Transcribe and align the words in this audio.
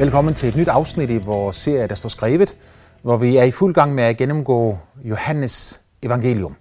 Velkommen 0.00 0.34
til 0.34 0.48
et 0.48 0.56
nyt 0.56 0.68
afsnit 0.68 1.10
i 1.10 1.18
vores 1.18 1.56
serie, 1.56 1.86
der 1.86 1.94
står 1.94 2.08
skrevet, 2.08 2.56
hvor 3.02 3.16
vi 3.16 3.36
er 3.36 3.44
i 3.44 3.50
fuld 3.50 3.74
gang 3.74 3.94
med 3.94 4.04
at 4.04 4.16
gennemgå 4.16 4.78
Johannes 5.04 5.80
evangelium. 6.02 6.56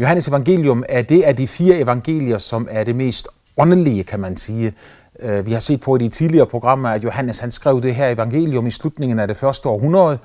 Johannes 0.00 0.28
evangelium 0.28 0.84
er 0.88 1.02
det 1.02 1.22
af 1.22 1.36
de 1.36 1.48
fire 1.48 1.78
evangelier, 1.78 2.38
som 2.38 2.68
er 2.70 2.84
det 2.84 2.96
mest 2.96 3.28
åndelige, 3.56 4.02
kan 4.02 4.20
man 4.20 4.36
sige. 4.36 4.72
Øh, 5.20 5.46
vi 5.46 5.52
har 5.52 5.60
set 5.60 5.80
på 5.80 5.96
i 5.96 5.98
de 5.98 6.08
tidligere 6.08 6.46
programmer, 6.46 6.88
at 6.88 7.04
Johannes 7.04 7.38
han 7.40 7.52
skrev 7.52 7.82
det 7.82 7.94
her 7.94 8.08
evangelium 8.08 8.66
i 8.66 8.70
slutningen 8.70 9.18
af 9.18 9.28
det 9.28 9.36
første 9.36 9.68
århundrede. 9.68 10.18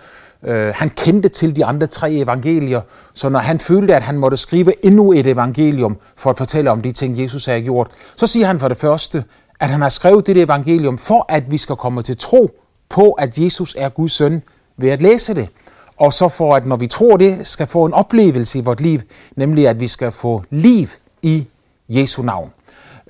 Øh, 0.43 0.73
han 0.75 0.89
kendte 0.89 1.29
til 1.29 1.55
de 1.55 1.65
andre 1.65 1.87
tre 1.87 2.11
evangelier, 2.11 2.81
så 3.13 3.29
når 3.29 3.39
han 3.39 3.59
følte, 3.59 3.95
at 3.95 4.03
han 4.03 4.17
måtte 4.17 4.37
skrive 4.37 4.85
endnu 4.85 5.11
et 5.11 5.27
evangelium 5.27 5.97
for 6.17 6.29
at 6.29 6.37
fortælle 6.37 6.71
om 6.71 6.81
de 6.81 6.91
ting, 6.91 7.23
Jesus 7.23 7.45
havde 7.45 7.61
gjort, 7.61 7.87
så 8.15 8.27
siger 8.27 8.47
han 8.47 8.59
for 8.59 8.67
det 8.67 8.77
første, 8.77 9.23
at 9.59 9.69
han 9.69 9.81
har 9.81 9.89
skrevet 9.89 10.27
det 10.27 10.37
evangelium 10.37 10.97
for, 10.97 11.25
at 11.29 11.51
vi 11.51 11.57
skal 11.57 11.75
komme 11.75 12.01
til 12.01 12.17
tro 12.17 12.49
på, 12.89 13.11
at 13.11 13.37
Jesus 13.37 13.75
er 13.77 13.89
Guds 13.89 14.11
søn 14.11 14.41
ved 14.77 14.89
at 14.89 15.01
læse 15.01 15.33
det. 15.33 15.49
Og 15.97 16.13
så 16.13 16.29
for, 16.29 16.55
at 16.55 16.65
når 16.65 16.77
vi 16.77 16.87
tror 16.87 17.17
det, 17.17 17.47
skal 17.47 17.67
få 17.67 17.85
en 17.85 17.93
oplevelse 17.93 18.59
i 18.59 18.61
vores 18.61 18.79
liv, 18.79 18.99
nemlig 19.35 19.67
at 19.67 19.79
vi 19.79 19.87
skal 19.87 20.11
få 20.11 20.43
liv 20.49 20.87
i 21.21 21.47
Jesu 21.89 22.21
navn. 22.21 22.51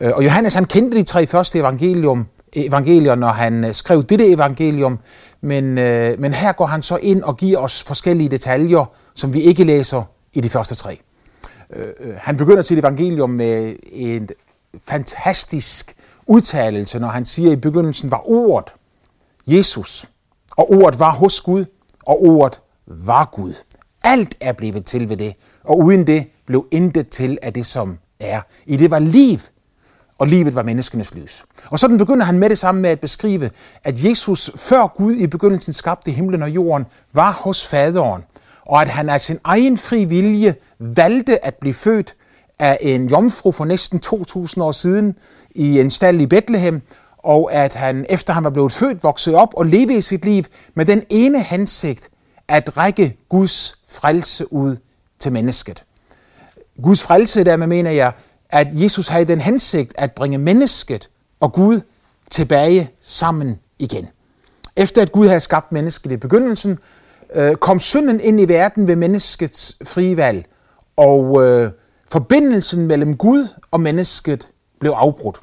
Øh, 0.01 0.11
og 0.15 0.23
Johannes 0.23 0.53
han 0.53 0.65
kendte 0.65 0.97
de 0.97 1.03
tre 1.03 1.27
første 1.27 1.59
evangelium, 1.59 2.25
evangelier, 2.53 3.15
når 3.15 3.27
han 3.27 3.65
øh, 3.65 3.73
skrev 3.73 4.03
dette 4.03 4.27
evangelium, 4.31 4.99
men, 5.41 5.77
øh, 5.77 6.19
men 6.19 6.33
her 6.33 6.51
går 6.51 6.65
han 6.65 6.81
så 6.81 6.95
ind 7.01 7.23
og 7.23 7.37
giver 7.37 7.57
os 7.59 7.83
forskellige 7.83 8.29
detaljer, 8.29 8.85
som 9.15 9.33
vi 9.33 9.41
ikke 9.41 9.63
læser 9.63 10.03
i 10.33 10.41
de 10.41 10.49
første 10.49 10.75
tre. 10.75 10.99
Øh, 11.75 12.13
han 12.17 12.37
begynder 12.37 12.61
sit 12.61 12.79
evangelium 12.79 13.29
med 13.29 13.75
en 13.91 14.29
fantastisk 14.87 15.95
udtalelse, 16.27 16.99
når 16.99 17.07
han 17.07 17.25
siger, 17.25 17.51
at 17.51 17.57
i 17.57 17.61
begyndelsen 17.61 18.11
var 18.11 18.21
ordet 18.25 18.73
Jesus, 19.47 20.09
og 20.57 20.71
ordet 20.71 20.99
var 20.99 21.11
hos 21.11 21.41
Gud, 21.41 21.65
og 22.05 22.23
ordet 22.23 22.61
var 22.87 23.29
Gud. 23.33 23.53
Alt 24.03 24.35
er 24.39 24.53
blevet 24.53 24.85
til 24.85 25.09
ved 25.09 25.17
det, 25.17 25.33
og 25.63 25.79
uden 25.79 26.07
det 26.07 26.27
blev 26.45 26.67
intet 26.71 27.09
til 27.09 27.37
af 27.41 27.53
det, 27.53 27.65
som 27.65 27.97
er. 28.19 28.41
I 28.65 28.77
det 28.77 28.91
var 28.91 28.99
liv, 28.99 29.39
og 30.17 30.27
livet 30.27 30.55
var 30.55 30.63
menneskenes 30.63 31.15
lys. 31.15 31.45
Og 31.65 31.79
sådan 31.79 31.97
begynder 31.97 32.25
han 32.25 32.39
med 32.39 32.49
det 32.49 32.59
samme 32.59 32.81
med 32.81 32.89
at 32.89 32.99
beskrive, 32.99 33.49
at 33.83 34.03
Jesus 34.03 34.51
før 34.55 34.87
Gud 34.87 35.15
i 35.15 35.27
begyndelsen 35.27 35.73
skabte 35.73 36.11
himlen 36.11 36.43
og 36.43 36.49
jorden, 36.49 36.85
var 37.13 37.31
hos 37.31 37.67
faderen, 37.67 38.23
og 38.65 38.81
at 38.81 38.89
han 38.89 39.09
af 39.09 39.21
sin 39.21 39.39
egen 39.43 39.77
fri 39.77 40.05
vilje 40.05 40.55
valgte 40.79 41.45
at 41.45 41.55
blive 41.55 41.73
født 41.73 42.15
af 42.59 42.77
en 42.81 43.09
jomfru 43.09 43.51
for 43.51 43.65
næsten 43.65 44.01
2.000 44.05 44.61
år 44.61 44.71
siden 44.71 45.15
i 45.51 45.79
en 45.79 45.91
stald 45.91 46.21
i 46.21 46.25
Bethlehem, 46.25 46.81
og 47.17 47.53
at 47.53 47.73
han, 47.73 48.05
efter 48.09 48.33
han 48.33 48.43
var 48.43 48.49
blevet 48.49 48.71
født, 48.71 49.03
voksede 49.03 49.35
op 49.35 49.53
og 49.53 49.65
levede 49.65 50.01
sit 50.01 50.25
liv 50.25 50.43
med 50.75 50.85
den 50.85 51.03
ene 51.09 51.43
hensigt 51.43 52.09
at 52.47 52.77
række 52.77 53.17
Guds 53.29 53.75
frelse 53.89 54.53
ud 54.53 54.77
til 55.19 55.31
mennesket. 55.31 55.83
Guds 56.83 57.01
frelse, 57.01 57.43
dermed 57.43 57.67
mener 57.67 57.91
jeg, 57.91 58.11
at 58.49 58.67
Jesus 58.71 59.07
havde 59.07 59.25
den 59.25 59.41
hensigt 59.41 59.93
at 59.97 60.11
bringe 60.11 60.37
mennesket 60.37 61.09
og 61.39 61.53
Gud 61.53 61.81
tilbage 62.31 62.89
sammen 63.01 63.59
igen. 63.79 64.07
Efter 64.75 65.01
at 65.01 65.11
Gud 65.11 65.27
havde 65.27 65.39
skabt 65.39 65.71
mennesket 65.71 66.11
i 66.11 66.17
begyndelsen, 66.17 66.79
øh, 67.35 67.55
kom 67.55 67.79
synden 67.79 68.19
ind 68.19 68.41
i 68.41 68.47
verden 68.47 68.87
ved 68.87 68.95
menneskets 68.95 69.77
frie 69.85 70.17
valg, 70.17 70.45
og 70.97 71.43
øh, 71.43 71.71
forbindelsen 72.11 72.87
mellem 72.87 73.17
Gud 73.17 73.47
og 73.71 73.79
mennesket 73.79 74.49
blev 74.79 74.91
afbrudt. 74.91 75.39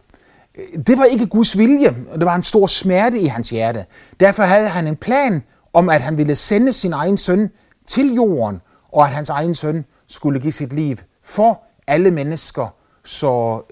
Det 0.86 0.98
var 0.98 1.04
ikke 1.04 1.26
Guds 1.26 1.58
vilje, 1.58 1.88
og 2.12 2.18
det 2.18 2.26
var 2.26 2.34
en 2.34 2.42
stor 2.42 2.66
smerte 2.66 3.18
i 3.18 3.26
hans 3.26 3.50
hjerte. 3.50 3.84
Derfor 4.20 4.42
havde 4.42 4.68
han 4.68 4.86
en 4.86 4.96
plan 4.96 5.42
om, 5.72 5.88
at 5.88 6.02
han 6.02 6.18
ville 6.18 6.36
sende 6.36 6.72
sin 6.72 6.92
egen 6.92 7.18
søn 7.18 7.50
til 7.86 8.14
jorden, 8.14 8.60
og 8.92 9.04
at 9.04 9.10
hans 9.10 9.30
egen 9.30 9.54
søn 9.54 9.84
skulle 10.06 10.40
give 10.40 10.52
sit 10.52 10.72
liv 10.72 10.96
for 11.22 11.62
alle 11.86 12.10
mennesker, 12.10 12.74
så 13.04 13.62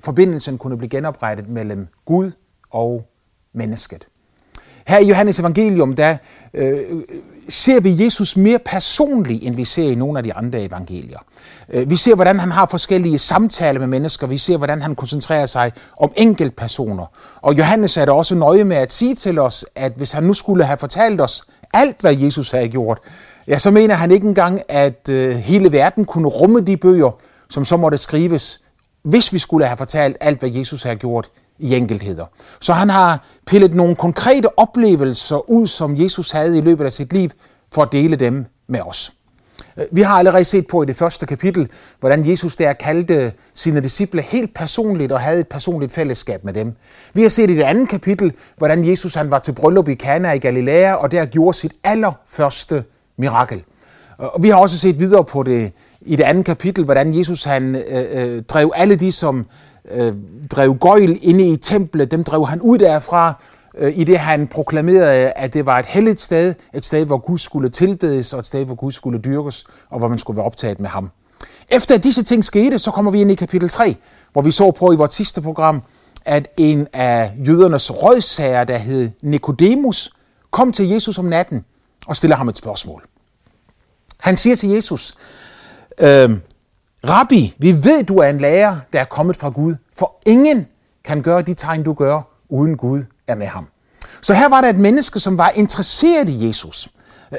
forbindelsen 0.00 0.58
kunne 0.58 0.76
blive 0.78 0.88
genoprettet 0.88 1.48
mellem 1.48 1.88
Gud 2.04 2.30
og 2.70 3.06
mennesket. 3.52 4.06
Her 4.86 4.98
i 4.98 5.06
Johannes 5.06 5.40
evangelium, 5.40 5.92
der 5.92 6.16
øh, 6.54 7.02
ser 7.48 7.80
vi 7.80 8.04
Jesus 8.04 8.36
mere 8.36 8.58
personlig, 8.58 9.42
end 9.42 9.56
vi 9.56 9.64
ser 9.64 9.90
i 9.90 9.94
nogle 9.94 10.18
af 10.18 10.24
de 10.24 10.34
andre 10.34 10.62
evangelier. 10.62 11.18
Øh, 11.72 11.90
vi 11.90 11.96
ser, 11.96 12.14
hvordan 12.14 12.40
han 12.40 12.50
har 12.50 12.66
forskellige 12.66 13.18
samtaler 13.18 13.80
med 13.80 13.86
mennesker. 13.86 14.26
Vi 14.26 14.38
ser, 14.38 14.56
hvordan 14.56 14.82
han 14.82 14.94
koncentrerer 14.94 15.46
sig 15.46 15.72
om 15.96 16.12
enkeltpersoner. 16.16 17.06
Og 17.36 17.58
Johannes 17.58 17.96
er 17.96 18.04
da 18.04 18.12
også 18.12 18.34
nøje 18.34 18.64
med 18.64 18.76
at 18.76 18.92
sige 18.92 19.14
til 19.14 19.38
os, 19.38 19.64
at 19.74 19.92
hvis 19.96 20.12
han 20.12 20.22
nu 20.22 20.34
skulle 20.34 20.64
have 20.64 20.78
fortalt 20.78 21.20
os 21.20 21.42
alt, 21.74 21.96
hvad 22.00 22.14
Jesus 22.14 22.50
havde 22.50 22.68
gjort, 22.68 22.98
ja, 23.48 23.58
så 23.58 23.70
mener 23.70 23.94
han 23.94 24.10
ikke 24.10 24.26
engang, 24.26 24.62
at 24.68 25.08
øh, 25.10 25.36
hele 25.36 25.72
verden 25.72 26.04
kunne 26.04 26.28
rumme 26.28 26.60
de 26.60 26.76
bøger, 26.76 27.10
som 27.50 27.64
så 27.64 27.76
måtte 27.76 27.98
skrives, 27.98 28.60
hvis 29.02 29.32
vi 29.32 29.38
skulle 29.38 29.66
have 29.66 29.76
fortalt 29.76 30.16
alt, 30.20 30.38
hvad 30.38 30.50
Jesus 30.50 30.82
havde 30.82 30.96
gjort 30.96 31.30
i 31.58 31.74
enkeltheder. 31.74 32.24
Så 32.60 32.72
han 32.72 32.90
har 32.90 33.24
pillet 33.46 33.74
nogle 33.74 33.96
konkrete 33.96 34.58
oplevelser 34.58 35.50
ud, 35.50 35.66
som 35.66 35.96
Jesus 35.96 36.30
havde 36.30 36.58
i 36.58 36.60
løbet 36.60 36.84
af 36.84 36.92
sit 36.92 37.12
liv, 37.12 37.30
for 37.74 37.82
at 37.82 37.92
dele 37.92 38.16
dem 38.16 38.46
med 38.68 38.80
os. 38.80 39.12
Øh, 39.76 39.84
vi 39.92 40.02
har 40.02 40.14
allerede 40.14 40.44
set 40.44 40.66
på 40.66 40.82
i 40.82 40.86
det 40.86 40.96
første 40.96 41.26
kapitel, 41.26 41.68
hvordan 42.00 42.30
Jesus 42.30 42.56
der 42.56 42.72
kaldte 42.72 43.32
sine 43.54 43.80
disciple 43.80 44.22
helt 44.22 44.54
personligt 44.54 45.12
og 45.12 45.20
havde 45.20 45.40
et 45.40 45.48
personligt 45.48 45.92
fællesskab 45.92 46.44
med 46.44 46.52
dem. 46.52 46.72
Vi 47.14 47.22
har 47.22 47.28
set 47.28 47.50
i 47.50 47.56
det 47.56 47.62
andet 47.62 47.88
kapitel, 47.88 48.32
hvordan 48.56 48.90
Jesus 48.90 49.14
han 49.14 49.30
var 49.30 49.38
til 49.38 49.52
bryllup 49.52 49.88
i 49.88 49.94
Kana 49.94 50.32
i 50.32 50.38
Galilea, 50.38 50.94
og 50.94 51.10
der 51.10 51.24
gjorde 51.24 51.56
sit 51.56 51.72
allerførste 51.84 52.84
mirakel. 53.18 53.62
Øh, 54.20 54.26
og 54.26 54.42
vi 54.42 54.48
har 54.48 54.56
også 54.56 54.78
set 54.78 54.98
videre 54.98 55.24
på 55.24 55.42
det 55.42 55.72
i 56.06 56.16
det 56.16 56.24
andet 56.24 56.44
kapitel, 56.44 56.84
hvordan 56.84 57.18
Jesus 57.18 57.44
han 57.44 57.76
øh, 57.76 58.04
øh, 58.12 58.42
drev 58.42 58.72
alle 58.74 58.96
de, 58.96 59.12
som 59.12 59.46
øh, 59.90 60.12
drev 60.50 60.74
gøjl 60.74 61.18
inde 61.22 61.48
i 61.48 61.56
templet, 61.56 62.10
dem 62.10 62.24
drev 62.24 62.46
han 62.46 62.60
ud 62.60 62.78
derfra, 62.78 63.42
øh, 63.78 63.98
i 63.98 64.04
det 64.04 64.18
han 64.18 64.46
proklamerede, 64.46 65.30
at 65.30 65.54
det 65.54 65.66
var 65.66 65.78
et 65.78 65.86
helligt 65.86 66.20
sted, 66.20 66.54
et 66.74 66.84
sted, 66.84 67.04
hvor 67.04 67.18
Gud 67.18 67.38
skulle 67.38 67.68
tilbedes, 67.68 68.32
og 68.32 68.38
et 68.38 68.46
sted, 68.46 68.64
hvor 68.64 68.74
Gud 68.74 68.92
skulle 68.92 69.18
dyrkes, 69.18 69.64
og 69.90 69.98
hvor 69.98 70.08
man 70.08 70.18
skulle 70.18 70.36
være 70.36 70.46
optaget 70.46 70.80
med 70.80 70.88
ham. 70.88 71.10
Efter 71.68 71.98
disse 71.98 72.22
ting 72.22 72.44
skete, 72.44 72.78
så 72.78 72.90
kommer 72.90 73.10
vi 73.10 73.20
ind 73.20 73.30
i 73.30 73.34
kapitel 73.34 73.68
3, 73.68 73.96
hvor 74.32 74.42
vi 74.42 74.50
så 74.50 74.70
på 74.70 74.92
i 74.92 74.96
vores 74.96 75.14
sidste 75.14 75.42
program, 75.42 75.82
at 76.24 76.48
en 76.56 76.86
af 76.92 77.32
jødernes 77.46 77.92
rådsager, 77.92 78.64
der 78.64 78.78
hed 78.78 79.10
Nikodemus, 79.22 80.10
kom 80.50 80.72
til 80.72 80.88
Jesus 80.88 81.18
om 81.18 81.24
natten 81.24 81.64
og 82.06 82.16
stiller 82.16 82.36
ham 82.36 82.48
et 82.48 82.56
spørgsmål. 82.56 83.02
Han 84.18 84.36
siger 84.36 84.56
til 84.56 84.68
Jesus, 84.68 85.14
øh, 86.00 86.30
Rabbi, 87.08 87.54
vi 87.58 87.72
ved, 87.84 88.04
du 88.04 88.18
er 88.18 88.26
en 88.26 88.38
lærer, 88.38 88.76
der 88.92 89.00
er 89.00 89.04
kommet 89.04 89.36
fra 89.36 89.48
Gud, 89.48 89.74
for 89.98 90.14
ingen 90.26 90.66
kan 91.04 91.22
gøre 91.22 91.42
de 91.42 91.54
tegn, 91.54 91.82
du 91.82 91.92
gør, 91.92 92.20
uden 92.48 92.76
Gud 92.76 93.02
er 93.26 93.34
med 93.34 93.46
ham. 93.46 93.66
Så 94.20 94.34
her 94.34 94.48
var 94.48 94.60
der 94.60 94.68
et 94.68 94.78
menneske, 94.78 95.20
som 95.20 95.38
var 95.38 95.48
interesseret 95.48 96.28
i 96.28 96.46
Jesus. 96.46 96.88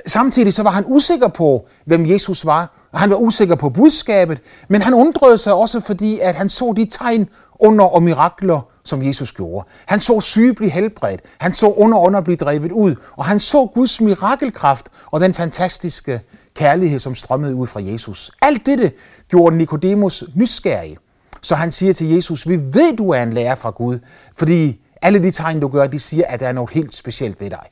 Samtidig 0.08 0.54
så 0.54 0.64
var 0.64 0.72
han 0.72 0.84
usikker 0.88 1.28
på, 1.28 1.68
hvem 1.86 2.06
Jesus 2.06 2.46
var, 2.46 2.88
og 2.92 3.00
han 3.00 3.10
var 3.10 3.16
usikker 3.16 3.56
på 3.56 3.70
budskabet, 3.70 4.42
men 4.68 4.82
han 4.82 4.94
undrede 4.94 5.38
sig 5.38 5.54
også, 5.54 5.80
fordi 5.80 6.20
at 6.20 6.36
han 6.36 6.50
så 6.50 6.74
de 6.78 6.86
tegn 6.86 7.30
under 7.60 7.86
og 7.86 8.04
mirakler, 8.04 8.62
som 8.84 9.04
Jesus 9.04 9.32
gjorde. 9.32 9.68
Han 9.86 10.00
så 10.00 10.22
syge 10.22 10.54
blive 10.54 10.72
helbredt, 10.72 11.22
han 11.38 11.54
så 11.54 11.68
under 11.68 11.98
under 11.98 12.22
blive 12.22 12.36
drevet 12.36 12.72
ud, 12.72 12.96
og 13.16 13.26
han 13.26 13.40
så 13.40 13.66
Guds 13.66 14.02
mirakelkraft 14.02 14.86
og 15.06 15.22
den 15.22 15.34
fantastiske 15.34 16.22
kærlighed, 16.56 17.00
som 17.00 17.16
strømmede 17.16 17.56
ud 17.56 17.68
fra 17.68 17.84
Jesus. 17.84 18.32
Alt 18.42 18.66
dette 18.66 18.92
gjorde 19.30 19.58
Nikodemus 19.58 20.24
nysgerrig. 20.36 20.98
Så 21.42 21.56
han 21.56 21.72
siger 21.72 21.94
til 21.94 22.10
Jesus, 22.10 22.50
vi 22.50 22.56
ved, 22.56 22.98
du 22.98 23.10
er 23.10 23.24
en 23.24 23.34
lærer 23.34 23.56
fra 23.56 23.70
Gud, 23.70 24.00
fordi 24.38 24.80
alle 25.02 25.24
de 25.24 25.32
tegn, 25.32 25.60
du 25.60 25.68
gør, 25.68 25.88
de 25.88 26.00
siger, 26.00 26.26
at 26.28 26.40
der 26.40 26.48
er 26.48 26.52
noget 26.52 26.70
helt 26.70 26.94
specielt 26.94 27.42
ved 27.42 27.50
dig. 27.50 27.66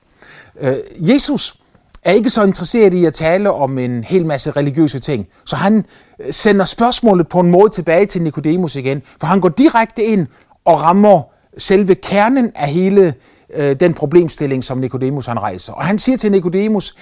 Øh, 0.59 0.75
Jesus 0.97 1.59
er 2.03 2.11
ikke 2.11 2.29
så 2.29 2.43
interesseret 2.43 2.93
i 2.93 3.05
at 3.05 3.13
tale 3.13 3.51
om 3.51 3.77
en 3.77 4.03
hel 4.03 4.25
masse 4.25 4.51
religiøse 4.51 4.99
ting, 4.99 5.27
så 5.45 5.55
han 5.55 5.85
øh, 6.19 6.33
sender 6.33 6.65
spørgsmålet 6.65 7.27
på 7.27 7.39
en 7.39 7.51
måde 7.51 7.69
tilbage 7.69 8.05
til 8.05 8.23
Nikodemus 8.23 8.75
igen, 8.75 9.01
for 9.19 9.27
han 9.27 9.41
går 9.41 9.49
direkte 9.49 10.03
ind 10.03 10.27
og 10.65 10.81
rammer 10.81 11.21
selve 11.57 11.95
kernen 11.95 12.51
af 12.55 12.67
hele 12.67 13.13
øh, 13.53 13.75
den 13.79 13.93
problemstilling, 13.93 14.63
som 14.63 14.77
Nikodemus 14.77 15.25
han 15.25 15.39
rejser. 15.39 15.73
Og 15.73 15.85
han 15.85 15.99
siger 15.99 16.17
til 16.17 16.31
Nikodemus, 16.31 16.95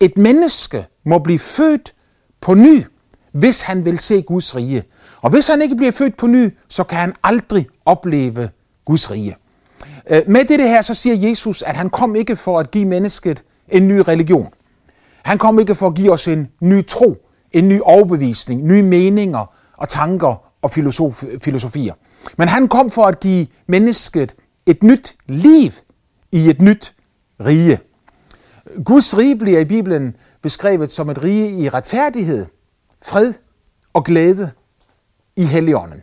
et 0.00 0.18
menneske 0.18 0.86
må 1.04 1.18
blive 1.18 1.38
født 1.38 1.94
på 2.40 2.54
ny, 2.54 2.84
hvis 3.32 3.62
han 3.62 3.84
vil 3.84 3.98
se 3.98 4.22
Guds 4.22 4.56
rige. 4.56 4.82
Og 5.22 5.30
hvis 5.30 5.48
han 5.48 5.62
ikke 5.62 5.76
bliver 5.76 5.92
født 5.92 6.16
på 6.16 6.26
ny, 6.26 6.50
så 6.68 6.84
kan 6.84 6.98
han 6.98 7.14
aldrig 7.22 7.66
opleve 7.84 8.48
Guds 8.84 9.10
rige. 9.10 9.36
Øh, 10.10 10.22
med 10.26 10.44
det 10.44 10.68
her, 10.68 10.82
så 10.82 10.94
siger 10.94 11.28
Jesus, 11.28 11.62
at 11.62 11.76
han 11.76 11.90
kom 11.90 12.16
ikke 12.16 12.36
for 12.36 12.58
at 12.58 12.70
give 12.70 12.84
mennesket 12.84 13.44
en 13.68 13.88
ny 13.88 13.98
religion. 14.08 14.48
Han 15.22 15.38
kom 15.38 15.58
ikke 15.58 15.74
for 15.74 15.86
at 15.86 15.94
give 15.94 16.12
os 16.12 16.28
en 16.28 16.48
ny 16.60 16.86
tro, 16.86 17.16
en 17.52 17.68
ny 17.68 17.80
overbevisning, 17.82 18.62
nye 18.62 18.82
meninger 18.82 19.54
og 19.76 19.88
tanker 19.88 20.42
og 20.62 20.70
filosof, 20.70 21.24
filosofier. 21.42 21.94
Men 22.38 22.48
han 22.48 22.68
kom 22.68 22.90
for 22.90 23.04
at 23.04 23.20
give 23.20 23.46
mennesket 23.66 24.34
et 24.66 24.82
nyt 24.82 25.16
liv 25.26 25.70
i 26.32 26.50
et 26.50 26.62
nyt 26.62 26.94
rige. 27.40 27.78
Guds 28.84 29.18
rige 29.18 29.36
bliver 29.36 29.60
i 29.60 29.64
Bibelen 29.64 30.16
beskrevet 30.42 30.92
som 30.92 31.10
et 31.10 31.22
rige 31.22 31.58
i 31.58 31.68
retfærdighed, 31.68 32.46
fred 33.02 33.32
og 33.92 34.04
glæde 34.04 34.50
i 35.36 35.44
Helligånden. 35.44 36.02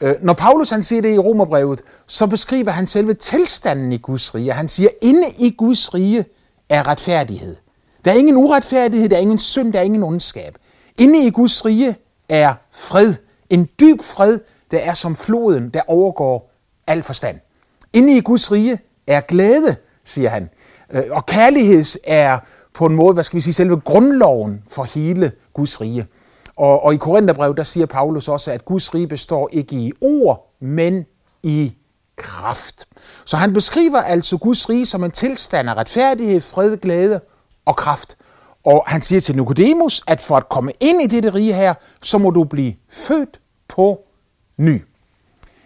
Øh, 0.00 0.14
når 0.22 0.32
Paulus 0.32 0.70
han 0.70 0.82
siger 0.82 1.02
det 1.02 1.14
i 1.14 1.18
Romerbrevet, 1.18 1.82
så 2.06 2.26
beskriver 2.26 2.70
han 2.70 2.86
selve 2.86 3.14
tilstanden 3.14 3.92
i 3.92 3.98
Guds 3.98 4.34
rige. 4.34 4.52
Han 4.52 4.68
siger, 4.68 4.88
inde 5.02 5.28
i 5.38 5.54
Guds 5.58 5.94
rige 5.94 6.24
er 6.68 6.86
retfærdighed. 6.86 7.56
Der 8.04 8.12
er 8.12 8.16
ingen 8.16 8.36
uretfærdighed, 8.36 9.08
der 9.08 9.16
er 9.16 9.20
ingen 9.20 9.38
synd, 9.38 9.72
der 9.72 9.78
er 9.78 9.82
ingen 9.82 10.02
ondskab. 10.02 10.54
Inde 10.98 11.26
i 11.26 11.30
Guds 11.30 11.64
rige 11.64 11.96
er 12.28 12.54
fred. 12.72 13.14
En 13.50 13.68
dyb 13.80 14.02
fred, 14.02 14.40
der 14.70 14.78
er 14.78 14.94
som 14.94 15.16
floden, 15.16 15.70
der 15.70 15.82
overgår 15.86 16.50
al 16.86 17.02
forstand. 17.02 17.40
Inde 17.92 18.16
i 18.16 18.20
Guds 18.20 18.52
rige 18.52 18.78
er 19.06 19.20
glæde, 19.20 19.76
siger 20.04 20.28
han. 20.28 20.48
Øh, 20.92 21.02
og 21.10 21.26
kærlighed 21.26 21.84
er 22.04 22.38
på 22.74 22.86
en 22.86 22.94
måde, 22.94 23.14
hvad 23.14 23.24
skal 23.24 23.36
vi 23.36 23.40
sige, 23.40 23.54
selve 23.54 23.80
grundloven 23.80 24.62
for 24.70 24.84
hele 24.84 25.32
Guds 25.54 25.80
rige. 25.80 26.06
Og, 26.56 26.84
og 26.84 26.94
i 26.94 26.96
Korintherbrevet, 26.96 27.56
der 27.56 27.62
siger 27.62 27.86
Paulus 27.86 28.28
også, 28.28 28.52
at 28.52 28.64
Guds 28.64 28.94
rige 28.94 29.08
består 29.08 29.48
ikke 29.52 29.76
i 29.76 29.92
ord, 30.00 30.54
men 30.60 31.04
i 31.42 31.76
kraft. 32.16 32.88
Så 33.24 33.36
han 33.36 33.52
beskriver 33.52 33.98
altså 33.98 34.36
Guds 34.36 34.68
rige 34.68 34.86
som 34.86 35.04
en 35.04 35.10
tilstand 35.10 35.70
af 35.70 35.74
retfærdighed, 35.74 36.40
fred, 36.40 36.76
glæde 36.76 37.20
og 37.64 37.76
kraft. 37.76 38.16
Og 38.64 38.84
han 38.86 39.02
siger 39.02 39.20
til 39.20 39.36
Nikodemus, 39.36 40.02
at 40.06 40.22
for 40.22 40.36
at 40.36 40.48
komme 40.48 40.72
ind 40.80 41.02
i 41.02 41.06
dette 41.06 41.34
rige 41.34 41.54
her, 41.54 41.74
så 42.02 42.18
må 42.18 42.30
du 42.30 42.44
blive 42.44 42.74
født 42.90 43.40
på 43.68 44.00
ny. 44.58 44.82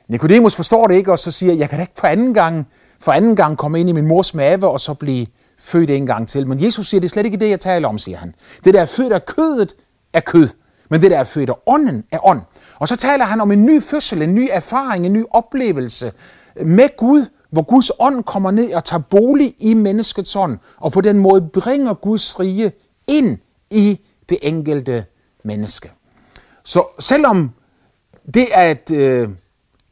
Nikodemus 0.08 0.56
forstår 0.56 0.86
det 0.86 0.94
ikke, 0.94 1.12
og 1.12 1.18
så 1.18 1.30
siger, 1.30 1.52
jeg 1.52 1.68
kan 1.68 1.78
da 1.78 1.82
ikke 1.82 1.94
på 1.94 2.06
anden 2.06 2.34
gang, 2.34 2.66
for 3.00 3.12
anden 3.12 3.36
gang 3.36 3.58
komme 3.58 3.80
ind 3.80 3.88
i 3.88 3.92
min 3.92 4.06
mors 4.06 4.34
mave, 4.34 4.68
og 4.68 4.80
så 4.80 4.94
blive 4.94 5.26
født 5.58 5.90
en 5.90 6.06
gang 6.06 6.28
til. 6.28 6.46
Men 6.46 6.64
Jesus 6.64 6.88
siger, 6.88 7.00
det 7.00 7.08
er 7.08 7.10
slet 7.10 7.26
ikke 7.26 7.36
det, 7.36 7.50
jeg 7.50 7.60
taler 7.60 7.88
om, 7.88 7.98
siger 7.98 8.18
han. 8.18 8.34
Det 8.64 8.74
der 8.74 8.80
er 8.80 8.86
født 8.86 9.12
af 9.12 9.26
kødet, 9.26 9.74
er 10.12 10.20
kød. 10.20 10.48
Men 10.90 11.02
det 11.02 11.10
der 11.10 11.18
er 11.18 11.24
født 11.24 11.50
af 11.50 11.54
ånden, 11.66 12.04
er 12.12 12.26
ånd. 12.26 12.40
Og 12.78 12.88
så 12.88 12.96
taler 12.96 13.24
han 13.24 13.40
om 13.40 13.50
en 13.50 13.66
ny 13.66 13.82
fødsel, 13.82 14.22
en 14.22 14.34
ny 14.34 14.48
erfaring, 14.52 15.06
en 15.06 15.12
ny 15.12 15.24
oplevelse 15.30 16.12
med 16.64 16.96
Gud, 16.96 17.26
hvor 17.50 17.62
Guds 17.62 17.90
ånd 17.98 18.22
kommer 18.24 18.50
ned 18.50 18.74
og 18.74 18.84
tager 18.84 19.00
bolig 19.00 19.54
i 19.58 19.74
menneskets 19.74 20.36
ånd, 20.36 20.58
og 20.76 20.92
på 20.92 21.00
den 21.00 21.18
måde 21.18 21.42
bringer 21.42 21.94
Guds 21.94 22.40
rige 22.40 22.72
ind 23.06 23.38
i 23.70 24.00
det 24.28 24.38
enkelte 24.42 25.04
menneske. 25.44 25.90
Så 26.64 26.84
selvom 26.98 27.50
det 28.34 28.46
at 28.52 28.90
øh, 28.90 29.28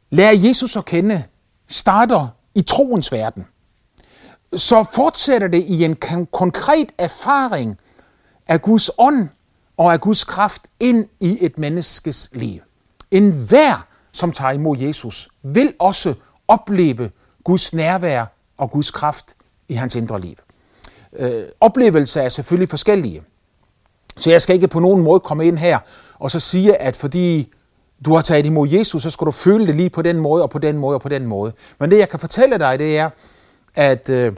lære 0.09 0.39
Jesus 0.43 0.77
at 0.77 0.85
kende 0.85 1.23
starter 1.67 2.27
i 2.55 2.61
troens 2.61 3.11
verden, 3.11 3.45
så 4.55 4.83
fortsætter 4.93 5.47
det 5.47 5.63
i 5.67 5.83
en 5.83 5.97
konkret 6.31 6.89
erfaring 6.97 7.77
af 8.47 8.61
Guds 8.61 8.89
ånd 8.97 9.29
og 9.77 9.93
af 9.93 10.01
Guds 10.01 10.23
kraft 10.23 10.61
ind 10.79 11.07
i 11.19 11.37
et 11.41 11.57
menneskes 11.57 12.29
liv. 12.33 12.61
En 13.11 13.31
hver, 13.31 13.87
som 14.11 14.31
tager 14.31 14.51
imod 14.51 14.77
Jesus, 14.77 15.29
vil 15.43 15.73
også 15.79 16.13
opleve 16.47 17.11
Guds 17.43 17.73
nærvær 17.73 18.25
og 18.57 18.71
Guds 18.71 18.91
kraft 18.91 19.35
i 19.67 19.73
hans 19.73 19.95
indre 19.95 20.21
liv. 20.21 20.35
Øh, 21.13 21.43
oplevelser 21.61 22.21
er 22.21 22.29
selvfølgelig 22.29 22.69
forskellige. 22.69 23.23
Så 24.17 24.31
jeg 24.31 24.41
skal 24.41 24.55
ikke 24.55 24.67
på 24.67 24.79
nogen 24.79 25.03
måde 25.03 25.19
komme 25.19 25.47
ind 25.47 25.57
her 25.57 25.79
og 26.19 26.31
så 26.31 26.39
sige, 26.39 26.81
at 26.81 26.95
fordi 26.95 27.53
du 28.05 28.15
har 28.15 28.21
taget 28.21 28.45
imod 28.45 28.69
Jesus, 28.69 29.03
så 29.03 29.09
skal 29.09 29.25
du 29.25 29.31
føle 29.31 29.67
det 29.67 29.75
lige 29.75 29.89
på 29.89 30.01
den 30.01 30.17
måde 30.17 30.43
og 30.43 30.49
på 30.49 30.59
den 30.59 30.77
måde 30.77 30.95
og 30.95 31.01
på 31.01 31.09
den 31.09 31.25
måde. 31.25 31.53
Men 31.79 31.91
det 31.91 31.97
jeg 31.97 32.09
kan 32.09 32.19
fortælle 32.19 32.57
dig, 32.57 32.79
det 32.79 32.97
er, 32.97 33.09
at 33.75 34.09
øh, 34.09 34.33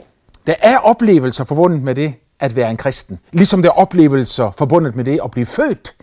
der 0.46 0.54
er 0.62 0.78
oplevelser 0.78 1.44
forbundet 1.44 1.82
med 1.82 1.94
det 1.94 2.14
at 2.40 2.56
være 2.56 2.70
en 2.70 2.76
kristen. 2.76 3.18
Ligesom 3.32 3.62
der 3.62 3.68
er 3.68 3.72
oplevelser 3.72 4.50
forbundet 4.50 4.96
med 4.96 5.04
det 5.04 5.20
at 5.24 5.30
blive 5.30 5.46
født. 5.46 5.94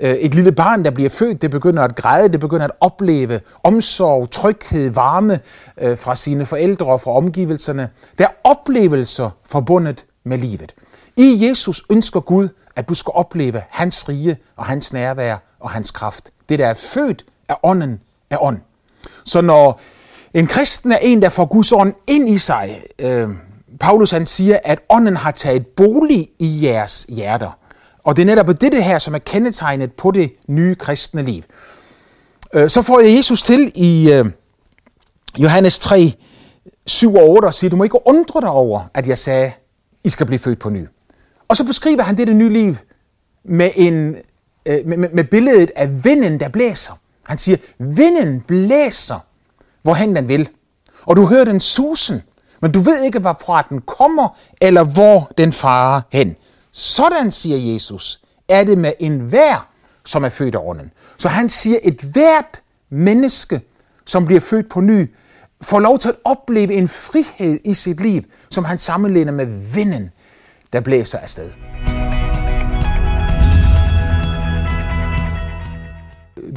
Øh, 0.00 0.14
et 0.14 0.34
lille 0.34 0.52
barn, 0.52 0.84
der 0.84 0.90
bliver 0.90 1.10
født, 1.10 1.42
det 1.42 1.50
begynder 1.50 1.82
at 1.82 1.96
græde, 1.96 2.28
det 2.28 2.40
begynder 2.40 2.64
at 2.64 2.72
opleve 2.80 3.40
omsorg, 3.62 4.30
tryghed, 4.30 4.90
varme 4.90 5.40
øh, 5.80 5.98
fra 5.98 6.16
sine 6.16 6.46
forældre 6.46 6.86
og 6.86 7.00
fra 7.00 7.10
omgivelserne. 7.10 7.88
Der 8.18 8.24
er 8.24 8.32
oplevelser 8.44 9.30
forbundet 9.46 10.04
med 10.24 10.38
livet. 10.38 10.74
I 11.16 11.48
Jesus 11.48 11.82
ønsker 11.90 12.20
Gud, 12.20 12.48
at 12.76 12.88
du 12.88 12.94
skal 12.94 13.12
opleve 13.14 13.62
hans 13.70 14.08
rige 14.08 14.36
og 14.56 14.64
hans 14.64 14.92
nærvær 14.92 15.36
og 15.60 15.70
hans 15.70 15.90
kraft. 15.90 16.30
Det, 16.48 16.58
der 16.58 16.66
er 16.66 16.74
født 16.74 17.24
af 17.48 17.54
ånden, 17.62 18.00
er 18.30 18.42
ånd. 18.42 18.58
Så 19.24 19.40
når 19.40 19.80
en 20.34 20.46
kristen 20.46 20.92
er 20.92 20.98
en, 21.02 21.22
der 21.22 21.28
får 21.28 21.44
Guds 21.44 21.72
ånd 21.72 21.94
ind 22.06 22.28
i 22.28 22.38
sig, 22.38 22.82
øh, 22.98 23.28
Paulus 23.80 24.10
han 24.10 24.26
siger, 24.26 24.58
at 24.64 24.80
ånden 24.88 25.16
har 25.16 25.30
taget 25.30 25.66
bolig 25.66 26.28
i 26.38 26.66
jeres 26.66 27.06
hjerter. 27.08 27.58
Og 28.04 28.16
det 28.16 28.22
er 28.22 28.26
netop 28.26 28.60
det 28.60 28.84
her, 28.84 28.98
som 28.98 29.14
er 29.14 29.18
kendetegnet 29.18 29.92
på 29.92 30.10
det 30.10 30.32
nye 30.46 30.74
kristne 30.74 31.22
liv. 31.22 31.42
Øh, 32.54 32.70
så 32.70 32.82
får 32.82 33.00
jeg 33.00 33.16
Jesus 33.16 33.42
til 33.42 33.72
i 33.74 34.10
øh, 34.12 34.26
Johannes 35.38 35.78
3, 35.78 36.14
7 36.86 37.14
og 37.14 37.30
8 37.30 37.46
og 37.46 37.54
siger, 37.54 37.70
du 37.70 37.76
må 37.76 37.84
ikke 37.84 38.06
undre 38.06 38.40
dig 38.40 38.50
over, 38.50 38.80
at 38.94 39.06
jeg 39.06 39.18
sagde, 39.18 39.52
I 40.04 40.08
skal 40.08 40.26
blive 40.26 40.38
født 40.38 40.58
på 40.58 40.70
ny. 40.70 40.86
Og 41.48 41.56
så 41.56 41.64
beskriver 41.64 42.02
han 42.02 42.16
det 42.16 42.36
nye 42.36 42.48
liv 42.48 42.76
med, 43.44 43.70
en, 43.76 44.16
øh, 44.68 44.86
med, 44.86 44.96
med, 44.96 45.08
med 45.12 45.24
billedet 45.24 45.70
af 45.76 46.04
vinden, 46.04 46.40
der 46.40 46.48
blæser. 46.48 46.92
Han 47.26 47.38
siger, 47.38 47.56
vinden 47.78 48.40
blæser, 48.40 49.18
hvorhen 49.82 50.16
den 50.16 50.28
vil. 50.28 50.48
Og 51.02 51.16
du 51.16 51.26
hører 51.26 51.44
den 51.44 51.60
susen, 51.60 52.22
men 52.62 52.72
du 52.72 52.80
ved 52.80 53.02
ikke, 53.02 53.18
hvorfra 53.18 53.66
den 53.68 53.80
kommer, 53.80 54.38
eller 54.60 54.84
hvor 54.84 55.32
den 55.38 55.52
farer 55.52 56.00
hen. 56.12 56.36
Sådan, 56.72 57.32
siger 57.32 57.72
Jesus, 57.72 58.20
er 58.48 58.64
det 58.64 58.78
med 58.78 58.92
enhver, 59.00 59.68
som 60.04 60.24
er 60.24 60.28
født 60.28 60.54
af 60.54 60.58
ånden. 60.62 60.90
Så 61.18 61.28
han 61.28 61.48
siger, 61.48 61.78
et 61.82 62.00
hvert 62.00 62.62
menneske, 62.90 63.60
som 64.06 64.26
bliver 64.26 64.40
født 64.40 64.68
på 64.68 64.80
ny, 64.80 65.14
får 65.62 65.80
lov 65.80 65.98
til 65.98 66.08
at 66.08 66.14
opleve 66.24 66.72
en 66.72 66.88
frihed 66.88 67.60
i 67.64 67.74
sit 67.74 68.00
liv, 68.00 68.22
som 68.50 68.64
han 68.64 68.78
sammenligner 68.78 69.32
med 69.32 69.46
vinden, 69.74 70.10
der 70.72 70.80
blæser 70.80 71.18
afsted. 71.18 71.50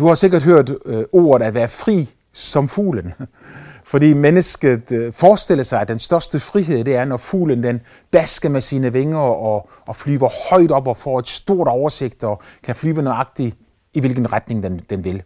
Du 0.01 0.07
har 0.07 0.15
sikkert 0.15 0.43
hørt 0.43 0.71
øh, 0.85 1.03
ordet 1.11 1.45
at 1.45 1.53
være 1.53 1.67
fri 1.67 2.09
som 2.33 2.67
fuglen. 2.67 3.13
Fordi 3.91 4.13
mennesket 4.13 4.91
øh, 4.91 5.13
forestiller 5.13 5.63
sig, 5.63 5.81
at 5.81 5.87
den 5.87 5.99
største 5.99 6.39
frihed, 6.39 6.83
det 6.83 6.95
er, 6.95 7.05
når 7.05 7.17
fuglen 7.17 7.63
den 7.63 7.81
basker 8.11 8.49
med 8.49 8.61
sine 8.61 8.93
vinger 8.93 9.17
og, 9.17 9.69
og 9.87 9.95
flyver 9.95 10.49
højt 10.49 10.71
op 10.71 10.87
og 10.87 10.97
får 10.97 11.19
et 11.19 11.27
stort 11.27 11.67
oversigt 11.67 12.23
og 12.23 12.41
kan 12.63 12.75
flyve 12.75 13.01
nøjagtigt 13.01 13.57
i 13.93 13.99
hvilken 13.99 14.33
retning 14.33 14.63
den, 14.63 14.79
den 14.89 15.03
vil. 15.03 15.23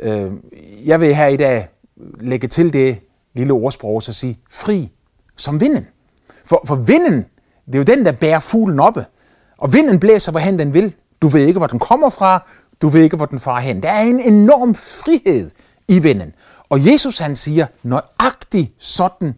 Øh, 0.00 0.32
jeg 0.86 1.00
vil 1.00 1.14
her 1.14 1.26
i 1.26 1.36
dag 1.36 1.68
lægge 2.20 2.48
til 2.48 2.72
det 2.72 3.00
lille 3.34 3.52
ordsprog 3.52 3.94
og 3.94 4.02
sige, 4.02 4.38
fri 4.50 4.92
som 5.36 5.60
vinden. 5.60 5.86
For, 6.44 6.62
for 6.66 6.74
vinden, 6.74 7.26
det 7.66 7.74
er 7.74 7.78
jo 7.78 7.84
den, 7.84 8.06
der 8.06 8.12
bærer 8.12 8.40
fuglen 8.40 8.80
oppe. 8.80 9.04
Og 9.58 9.72
vinden 9.72 10.00
blæser, 10.00 10.32
hvorhen 10.32 10.58
den 10.58 10.74
vil. 10.74 10.94
Du 11.22 11.28
ved 11.28 11.46
ikke, 11.46 11.58
hvor 11.58 11.66
den 11.66 11.78
kommer 11.78 12.10
fra. 12.10 12.48
Du 12.82 12.88
ved 12.88 13.02
ikke, 13.02 13.16
hvor 13.16 13.26
den 13.26 13.40
far 13.40 13.60
hen. 13.60 13.82
Der 13.82 13.90
er 13.90 14.02
en 14.02 14.20
enorm 14.20 14.74
frihed 14.74 15.50
i 15.88 15.98
vinden. 15.98 16.34
Og 16.68 16.86
Jesus 16.86 17.18
han 17.18 17.36
siger, 17.36 17.66
nøjagtigt 17.82 18.72
sådan 18.78 19.34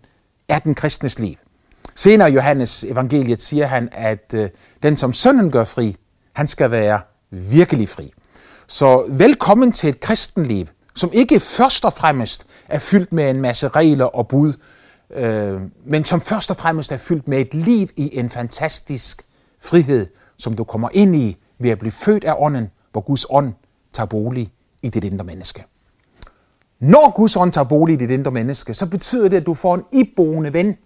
er 0.49 0.59
den 0.59 0.75
kristnes 0.75 1.19
liv. 1.19 1.35
Senere 1.95 2.31
i 2.31 2.35
Johannes 2.35 2.85
evangeliet 2.85 3.43
siger 3.43 3.67
han, 3.67 3.89
at 3.93 4.35
øh, 4.35 4.49
den 4.83 4.97
som 4.97 5.13
sønnen 5.13 5.51
gør 5.51 5.65
fri, 5.65 5.97
han 6.35 6.47
skal 6.47 6.71
være 6.71 7.01
virkelig 7.31 7.89
fri. 7.89 8.13
Så 8.67 9.05
velkommen 9.09 9.73
til 9.73 9.91
et 9.91 10.01
kristenliv, 10.01 10.67
som 10.95 11.11
ikke 11.13 11.41
først 11.41 11.85
og 11.85 11.93
fremmest 11.93 12.47
er 12.69 12.79
fyldt 12.79 13.13
med 13.13 13.31
en 13.31 13.41
masse 13.41 13.69
regler 13.69 14.05
og 14.05 14.29
bud, 14.29 14.53
øh, 15.15 15.61
men 15.87 16.05
som 16.05 16.21
først 16.21 16.51
og 16.51 16.57
fremmest 16.57 16.93
er 16.93 16.97
fyldt 16.97 17.29
med 17.29 17.41
et 17.41 17.55
liv 17.55 17.89
i 17.97 18.19
en 18.19 18.31
fantastisk 18.31 19.23
frihed, 19.63 20.07
som 20.37 20.57
du 20.57 20.65
kommer 20.65 20.89
ind 20.93 21.17
i 21.17 21.37
ved 21.59 21.71
at 21.71 21.79
blive 21.79 21.93
født 21.93 22.25
af 22.25 22.35
ånden, 22.39 22.71
hvor 22.93 23.01
Guds 23.01 23.27
ånd 23.31 23.53
tager 23.95 24.07
bolig 24.07 24.53
i 24.83 24.89
dit 24.89 25.05
indre 25.05 25.25
menneske. 25.25 25.65
Når 26.81 27.13
Guds 27.17 27.37
ånd 27.37 27.53
tager 27.53 27.65
bolig 27.65 27.95
i 27.95 27.97
dit 27.97 28.11
indre 28.11 28.31
menneske, 28.31 28.75
så 28.75 28.87
betyder 28.87 29.29
det, 29.29 29.37
at 29.37 29.47
du 29.47 29.55
får 29.55 29.75
en 29.75 29.85
iboende 29.93 30.53
ven. 30.53 30.77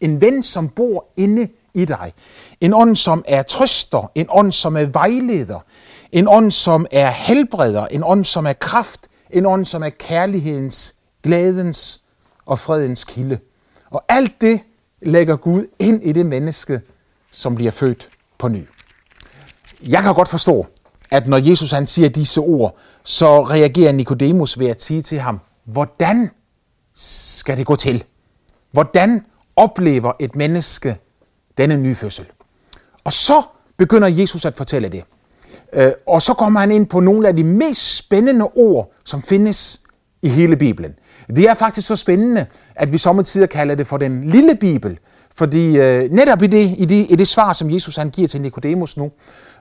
En 0.00 0.20
ven, 0.20 0.42
som 0.42 0.68
bor 0.68 1.06
inde 1.16 1.48
i 1.74 1.84
dig. 1.84 2.12
En 2.60 2.74
ånd, 2.74 2.96
som 2.96 3.24
er 3.26 3.42
trøster. 3.42 4.10
En 4.14 4.26
ånd, 4.30 4.52
som 4.52 4.76
er 4.76 4.84
vejleder. 4.84 5.60
En 6.12 6.28
ånd, 6.28 6.50
som 6.50 6.86
er 6.90 7.10
helbreder. 7.10 7.86
En 7.86 8.04
ånd, 8.04 8.24
som 8.24 8.46
er 8.46 8.52
kraft. 8.52 9.08
En 9.30 9.46
ånd, 9.46 9.64
som 9.64 9.82
er 9.82 9.88
kærlighedens, 9.88 10.94
glædens 11.22 12.02
og 12.46 12.58
fredens 12.58 13.04
kilde. 13.04 13.38
Og 13.90 14.04
alt 14.08 14.40
det 14.40 14.60
lægger 15.02 15.36
Gud 15.36 15.66
ind 15.78 16.04
i 16.04 16.12
det 16.12 16.26
menneske, 16.26 16.80
som 17.30 17.54
bliver 17.54 17.70
født 17.70 18.08
på 18.38 18.48
ny. 18.48 18.68
Jeg 19.82 20.02
kan 20.02 20.14
godt 20.14 20.28
forstå, 20.28 20.66
at 21.10 21.28
når 21.28 21.36
Jesus 21.36 21.70
han 21.70 21.86
siger 21.86 22.08
disse 22.08 22.40
ord, 22.40 22.76
så 23.04 23.42
reagerer 23.42 23.92
Nikodemus 23.92 24.58
ved 24.58 24.66
at 24.66 24.82
sige 24.82 25.02
til 25.02 25.18
ham, 25.18 25.40
hvordan 25.64 26.30
skal 26.94 27.56
det 27.56 27.66
gå 27.66 27.76
til? 27.76 28.04
Hvordan 28.72 29.24
oplever 29.56 30.12
et 30.20 30.36
menneske 30.36 30.96
denne 31.58 31.76
nyfødsel? 31.76 32.26
Og 33.04 33.12
så 33.12 33.42
begynder 33.76 34.08
Jesus 34.08 34.44
at 34.44 34.56
fortælle 34.56 34.88
det. 34.88 35.04
Øh, 35.72 35.92
og 36.06 36.22
så 36.22 36.34
kommer 36.34 36.60
han 36.60 36.72
ind 36.72 36.86
på 36.86 37.00
nogle 37.00 37.28
af 37.28 37.36
de 37.36 37.44
mest 37.44 37.96
spændende 37.96 38.44
ord, 38.44 38.92
som 39.04 39.22
findes 39.22 39.80
i 40.22 40.28
hele 40.28 40.56
Bibelen. 40.56 40.94
Det 41.36 41.48
er 41.48 41.54
faktisk 41.54 41.86
så 41.88 41.96
spændende, 41.96 42.46
at 42.74 42.92
vi 42.92 42.98
sommetider 42.98 43.46
kalder 43.46 43.74
det 43.74 43.86
for 43.86 43.96
den 43.96 44.30
lille 44.30 44.54
Bibel, 44.54 44.98
fordi 45.34 45.78
øh, 45.78 46.10
netop 46.10 46.42
i 46.42 46.46
det, 46.46 46.74
i, 46.78 46.84
det, 46.84 47.06
i 47.10 47.16
det 47.16 47.28
svar, 47.28 47.52
som 47.52 47.70
Jesus 47.70 47.96
han 47.96 48.10
giver 48.10 48.28
til 48.28 48.40
Nikodemus 48.40 48.96
nu, 48.96 49.10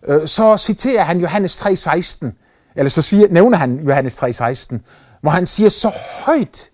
øh, 0.07 0.27
så 0.27 0.57
citerer 0.57 1.03
han 1.03 1.19
Johannes 1.19 1.61
3,16, 1.61 2.27
eller 2.75 2.89
så 2.89 3.01
siger, 3.01 3.27
nævner 3.29 3.57
han 3.57 3.79
Johannes 3.79 4.23
3,16, 4.23 4.77
hvor 5.21 5.29
han 5.29 5.45
siger, 5.45 5.69
så 5.69 5.91
højt 6.25 6.69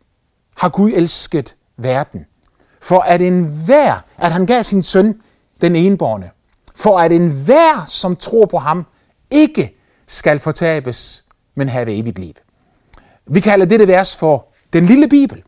har 0.57 0.69
Gud 0.69 0.91
elsket 0.95 1.55
verden, 1.77 2.25
for 2.81 2.99
at 2.99 3.21
en 3.21 3.43
hver, 3.65 4.05
at 4.17 4.31
han 4.31 4.45
gav 4.45 4.63
sin 4.63 4.83
søn 4.83 5.21
den 5.61 5.75
enborne, 5.75 6.29
for 6.75 6.99
at 6.99 7.11
en 7.11 7.29
hver, 7.29 7.85
som 7.87 8.15
tror 8.15 8.45
på 8.45 8.57
ham, 8.57 8.85
ikke 9.31 9.77
skal 10.07 10.39
fortabes, 10.39 11.25
men 11.55 11.69
have 11.69 11.91
evigt 11.91 12.19
liv. 12.19 12.33
Vi 13.27 13.39
kalder 13.39 13.65
dette 13.65 13.87
vers 13.87 14.15
for 14.15 14.47
den 14.73 14.85
lille 14.85 15.07
Bibel. 15.07 15.43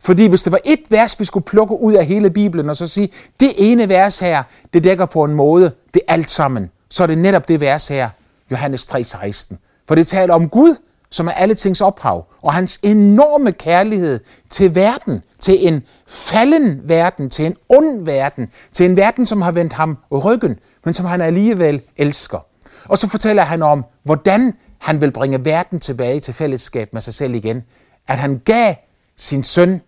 Fordi 0.00 0.28
hvis 0.28 0.42
det 0.42 0.52
var 0.52 0.60
et 0.64 0.80
vers, 0.90 1.20
vi 1.20 1.24
skulle 1.24 1.44
plukke 1.44 1.80
ud 1.80 1.92
af 1.92 2.06
hele 2.06 2.30
Bibelen, 2.30 2.70
og 2.70 2.76
så 2.76 2.86
sige, 2.86 3.08
det 3.40 3.48
ene 3.56 3.88
vers 3.88 4.18
her, 4.18 4.42
det 4.72 4.84
dækker 4.84 5.06
på 5.06 5.24
en 5.24 5.34
måde 5.34 5.72
det 5.94 6.02
alt 6.08 6.30
sammen, 6.30 6.70
så 6.90 7.02
er 7.02 7.06
det 7.06 7.18
netop 7.18 7.48
det 7.48 7.60
vers 7.60 7.88
her, 7.88 8.10
Johannes 8.50 8.86
3:16. 8.86 9.56
For 9.88 9.94
det 9.94 10.06
taler 10.06 10.34
om 10.34 10.48
Gud, 10.48 10.76
som 11.10 11.26
er 11.26 11.32
alle 11.32 11.54
tings 11.54 11.80
ophav, 11.80 12.26
og 12.42 12.54
hans 12.54 12.78
enorme 12.82 13.52
kærlighed 13.52 14.20
til 14.50 14.74
verden, 14.74 15.22
til 15.40 15.68
en 15.68 15.82
falden 16.06 16.80
verden, 16.84 17.30
til 17.30 17.46
en 17.46 17.56
ond 17.68 18.04
verden, 18.04 18.50
til 18.72 18.86
en 18.86 18.96
verden, 18.96 19.26
som 19.26 19.42
har 19.42 19.52
vendt 19.52 19.72
ham 19.72 19.98
ryggen, 20.12 20.58
men 20.84 20.94
som 20.94 21.06
han 21.06 21.20
alligevel 21.20 21.82
elsker. 21.96 22.38
Og 22.84 22.98
så 22.98 23.08
fortæller 23.08 23.42
han 23.42 23.62
om, 23.62 23.84
hvordan 24.02 24.54
han 24.78 25.00
vil 25.00 25.10
bringe 25.10 25.44
verden 25.44 25.80
tilbage 25.80 26.20
til 26.20 26.34
fællesskab 26.34 26.88
med 26.92 27.00
sig 27.00 27.14
selv 27.14 27.34
igen. 27.34 27.64
At 28.08 28.18
han 28.18 28.40
gav 28.44 28.74
sin 29.16 29.42
søn 29.42 29.80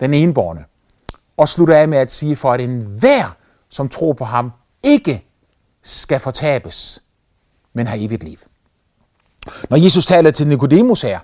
den 0.00 0.14
enborne. 0.14 0.64
Og 1.36 1.48
slutter 1.48 1.76
af 1.76 1.88
med 1.88 1.98
at 1.98 2.12
sige, 2.12 2.36
for 2.36 2.52
at 2.52 2.60
enhver, 2.60 3.36
som 3.68 3.88
tror 3.88 4.12
på 4.12 4.24
ham, 4.24 4.52
ikke 4.82 5.27
skal 5.82 6.20
fortabes, 6.20 7.02
men 7.72 7.86
har 7.86 7.96
evigt 7.96 8.24
liv. 8.24 8.38
Når 9.70 9.76
Jesus 9.76 10.06
taler 10.06 10.30
til 10.30 10.48
Nikodemus 10.48 11.02
her, 11.02 11.20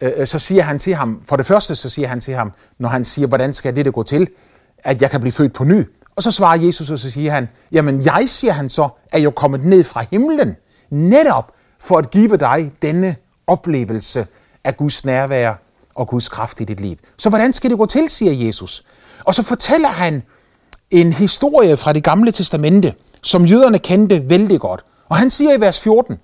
øh, 0.00 0.12
øh, 0.16 0.26
så 0.26 0.38
siger 0.38 0.62
han 0.62 0.78
til 0.78 0.94
ham, 0.94 1.22
for 1.24 1.36
det 1.36 1.46
første 1.46 1.74
så 1.74 1.88
siger 1.88 2.08
han 2.08 2.20
til 2.20 2.34
ham, 2.34 2.52
når 2.78 2.88
han 2.88 3.04
siger, 3.04 3.28
hvordan 3.28 3.54
skal 3.54 3.76
det 3.76 3.92
gå 3.92 4.02
til, 4.02 4.28
at 4.78 5.02
jeg 5.02 5.10
kan 5.10 5.20
blive 5.20 5.32
født 5.32 5.52
på 5.52 5.64
ny. 5.64 5.84
Og 6.16 6.22
så 6.22 6.30
svarer 6.30 6.58
Jesus, 6.58 6.90
og 6.90 6.98
så 6.98 7.10
siger 7.10 7.32
han, 7.32 7.48
jamen 7.72 8.04
jeg, 8.04 8.24
siger 8.26 8.52
han 8.52 8.70
så, 8.70 8.88
er 9.12 9.18
jo 9.18 9.30
kommet 9.30 9.64
ned 9.64 9.84
fra 9.84 10.04
himlen, 10.10 10.56
netop 10.90 11.52
for 11.80 11.98
at 11.98 12.10
give 12.10 12.36
dig 12.36 12.72
denne 12.82 13.16
oplevelse 13.46 14.26
af 14.64 14.76
Guds 14.76 15.04
nærvær 15.04 15.54
og 15.94 16.08
Guds 16.08 16.28
kraft 16.28 16.60
i 16.60 16.64
dit 16.64 16.80
liv. 16.80 16.96
Så 17.18 17.28
hvordan 17.28 17.52
skal 17.52 17.70
det 17.70 17.78
gå 17.78 17.86
til, 17.86 18.10
siger 18.10 18.46
Jesus. 18.46 18.84
Og 19.24 19.34
så 19.34 19.42
fortæller 19.42 19.88
han 19.88 20.22
en 20.90 21.12
historie 21.12 21.76
fra 21.76 21.92
det 21.92 22.04
gamle 22.04 22.32
testamente, 22.32 22.94
som 23.24 23.44
jøderne 23.44 23.78
kendte 23.78 24.28
vældig 24.28 24.60
godt. 24.60 24.84
Og 25.08 25.16
han 25.16 25.30
siger 25.30 25.52
i 25.52 25.60
vers 25.60 25.82
14, 25.82 26.20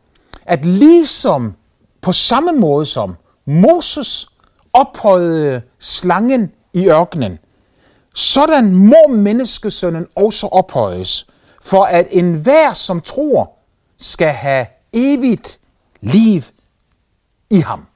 at 0.47 0.65
ligesom 0.65 1.55
på 2.01 2.13
samme 2.13 2.53
måde 2.53 2.87
som 2.87 3.17
Moses 3.47 4.29
ophøjede 4.73 5.63
slangen 5.79 6.53
i 6.75 6.89
ørkenen, 6.89 7.39
sådan 8.15 8.75
må 8.75 9.09
menneskesønnen 9.09 10.07
også 10.17 10.47
ophøjes, 10.47 11.27
for 11.63 11.85
at 11.85 12.07
enhver, 12.11 12.73
som 12.73 13.01
tror, 13.01 13.53
skal 13.99 14.33
have 14.33 14.67
evigt 14.93 15.61
liv 16.01 16.43
i 17.51 17.61
ham. 17.61 17.87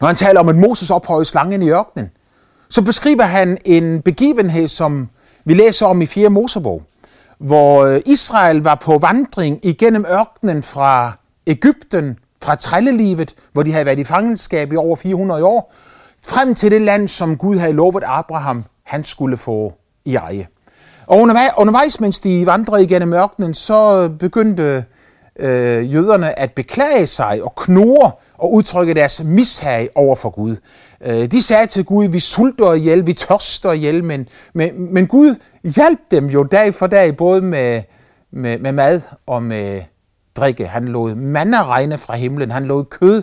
Når 0.00 0.06
han 0.06 0.16
taler 0.16 0.40
om, 0.40 0.48
at 0.48 0.56
Moses 0.56 0.90
ophøjede 0.90 1.24
slangen 1.24 1.62
i 1.62 1.68
ørkenen, 1.68 2.10
så 2.68 2.82
beskriver 2.82 3.22
han 3.22 3.58
en 3.64 4.02
begivenhed, 4.02 4.68
som 4.68 5.08
vi 5.44 5.54
læser 5.54 5.86
om 5.86 6.02
i 6.02 6.06
4. 6.06 6.28
Mosebog, 6.28 6.82
hvor 7.38 7.84
øh, 7.84 8.00
Israel 8.06 8.62
var 8.62 8.74
på 8.74 8.98
vandring 8.98 9.60
igennem 9.62 10.04
ørkenen 10.10 10.62
fra 10.62 11.12
Ægypten, 11.46 12.18
fra 12.42 12.54
trællelivet, 12.54 13.34
hvor 13.52 13.62
de 13.62 13.72
havde 13.72 13.86
været 13.86 13.98
i 13.98 14.04
fangenskab 14.04 14.72
i 14.72 14.76
over 14.76 14.96
400 14.96 15.44
år, 15.44 15.74
frem 16.26 16.54
til 16.54 16.70
det 16.70 16.82
land, 16.82 17.08
som 17.08 17.36
Gud 17.36 17.56
havde 17.58 17.72
lovet 17.72 18.04
Abraham, 18.06 18.64
han 18.84 19.04
skulle 19.04 19.36
få 19.36 19.72
i 20.04 20.14
eje. 20.14 20.46
Og 21.06 21.18
undervejs, 21.56 22.00
mens 22.00 22.18
de 22.18 22.46
vandrede 22.46 22.82
igennem 22.82 23.12
ørkenen, 23.12 23.54
så 23.54 24.08
begyndte 24.18 24.84
øh, 25.38 25.94
jøderne 25.94 26.38
at 26.38 26.52
beklage 26.52 27.06
sig 27.06 27.42
og 27.42 27.54
knurre 27.56 28.12
og 28.38 28.52
udtrykke 28.52 28.94
deres 28.94 29.22
mishag 29.24 29.88
over 29.94 30.16
for 30.16 30.30
Gud. 30.30 30.56
Øh, 31.06 31.24
de 31.26 31.42
sagde 31.42 31.66
til 31.66 31.84
Gud, 31.84 32.08
vi 32.08 32.20
sulter 32.20 32.72
ihjel, 32.72 33.06
vi 33.06 33.12
tørster 33.12 33.72
ihjel, 33.72 34.04
men, 34.04 34.28
men, 34.54 34.94
men 34.94 35.06
Gud 35.06 35.34
hjalp 35.64 36.00
dem 36.10 36.26
jo 36.26 36.42
dag 36.42 36.74
for 36.74 36.86
dag, 36.86 37.16
både 37.16 37.42
med, 37.42 37.82
med, 38.32 38.58
med 38.58 38.72
mad 38.72 39.00
og 39.26 39.42
med 39.42 39.82
drikke. 40.36 40.66
Han 40.66 40.88
lod 40.88 41.14
manna 41.14 41.64
regne 41.64 41.98
fra 41.98 42.16
himlen, 42.16 42.50
han 42.50 42.64
lod 42.64 42.84
kød 42.84 43.22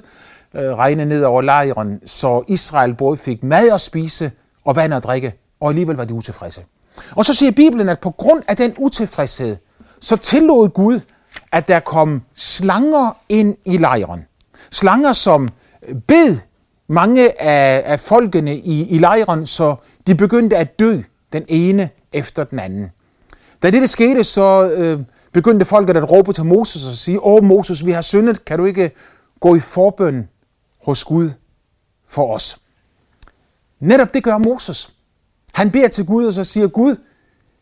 øh, 0.55 0.61
regne 0.61 1.05
ned 1.05 1.23
over 1.23 1.41
lejren, 1.41 1.99
så 2.05 2.43
Israel 2.47 2.93
både 2.93 3.17
fik 3.17 3.43
mad 3.43 3.71
at 3.73 3.81
spise 3.81 4.31
og 4.65 4.75
vand 4.75 4.93
at 4.93 5.03
drikke, 5.03 5.33
og 5.59 5.69
alligevel 5.69 5.95
var 5.95 6.05
de 6.05 6.13
utilfredse. 6.13 6.61
Og 7.11 7.25
så 7.25 7.33
siger 7.33 7.51
Bibelen, 7.51 7.89
at 7.89 7.99
på 7.99 8.11
grund 8.11 8.43
af 8.47 8.57
den 8.57 8.73
utilfredshed, 8.77 9.57
så 10.01 10.15
tillod 10.17 10.69
Gud, 10.69 10.99
at 11.51 11.67
der 11.67 11.79
kom 11.79 12.21
slanger 12.35 13.17
ind 13.29 13.55
i 13.65 13.77
lejren. 13.77 14.25
Slanger, 14.71 15.13
som 15.13 15.49
bed 16.07 16.37
mange 16.87 17.41
af, 17.41 17.83
af 17.85 17.99
folkene 17.99 18.55
i, 18.55 18.89
i 18.89 18.99
lejren, 18.99 19.45
så 19.45 19.75
de 20.07 20.15
begyndte 20.15 20.57
at 20.57 20.79
dø, 20.79 21.01
den 21.33 21.45
ene 21.47 21.89
efter 22.13 22.43
den 22.43 22.59
anden. 22.59 22.91
Da 23.63 23.71
det 23.71 23.89
skete, 23.89 24.23
så 24.23 24.71
øh, 24.71 24.99
begyndte 25.33 25.65
folket 25.65 25.97
at 25.97 26.11
råbe 26.11 26.33
til 26.33 26.45
Moses 26.45 26.85
og 26.85 26.93
sige, 26.93 27.19
Åh 27.23 27.43
Moses, 27.43 27.85
vi 27.85 27.91
har 27.91 28.01
syndet, 28.01 28.45
kan 28.45 28.59
du 28.59 28.65
ikke 28.65 28.91
gå 29.39 29.55
i 29.55 29.59
forbøn 29.59 30.29
hos 30.83 31.03
Gud 31.03 31.29
for 32.07 32.33
os? 32.33 32.57
Netop 33.79 34.13
det 34.13 34.23
gør 34.23 34.37
Moses. 34.37 34.93
Han 35.53 35.71
beder 35.71 35.87
til 35.87 36.05
Gud 36.05 36.25
og 36.25 36.33
så 36.33 36.43
siger, 36.43 36.67
Gud, 36.67 36.95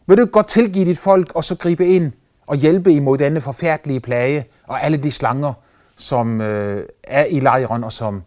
vil 0.07 0.17
du 0.17 0.25
godt 0.25 0.47
tilgive 0.47 0.85
dit 0.85 0.97
folk 0.97 1.31
og 1.35 1.43
så 1.43 1.55
gribe 1.55 1.87
ind 1.87 2.11
og 2.47 2.55
hjælpe 2.55 2.93
imod 2.93 3.17
denne 3.17 3.41
forfærdelige 3.41 3.99
plage 3.99 4.45
og 4.67 4.83
alle 4.83 4.97
de 4.97 5.11
slanger, 5.11 5.53
som 5.97 6.41
øh, 6.41 6.85
er 7.03 7.25
i 7.25 7.39
lejren 7.39 7.83
og 7.83 7.93
som 7.93 8.23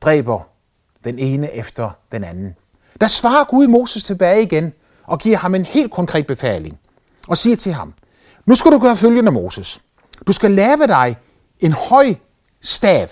dræber 0.00 0.48
den 1.04 1.18
ene 1.18 1.52
efter 1.52 1.90
den 2.12 2.24
anden. 2.24 2.56
Der 3.00 3.06
svarer 3.06 3.44
Gud 3.44 3.66
Moses 3.66 4.04
tilbage 4.04 4.42
igen 4.42 4.72
og 5.04 5.18
giver 5.18 5.36
ham 5.36 5.54
en 5.54 5.64
helt 5.64 5.90
konkret 5.90 6.26
befaling 6.26 6.78
og 7.28 7.38
siger 7.38 7.56
til 7.56 7.72
ham, 7.72 7.94
nu 8.46 8.54
skal 8.54 8.72
du 8.72 8.78
gøre 8.78 8.96
følgende, 8.96 9.30
Moses. 9.30 9.80
Du 10.26 10.32
skal 10.32 10.50
lave 10.50 10.86
dig 10.86 11.16
en 11.60 11.72
høj 11.72 12.14
stav, 12.62 13.08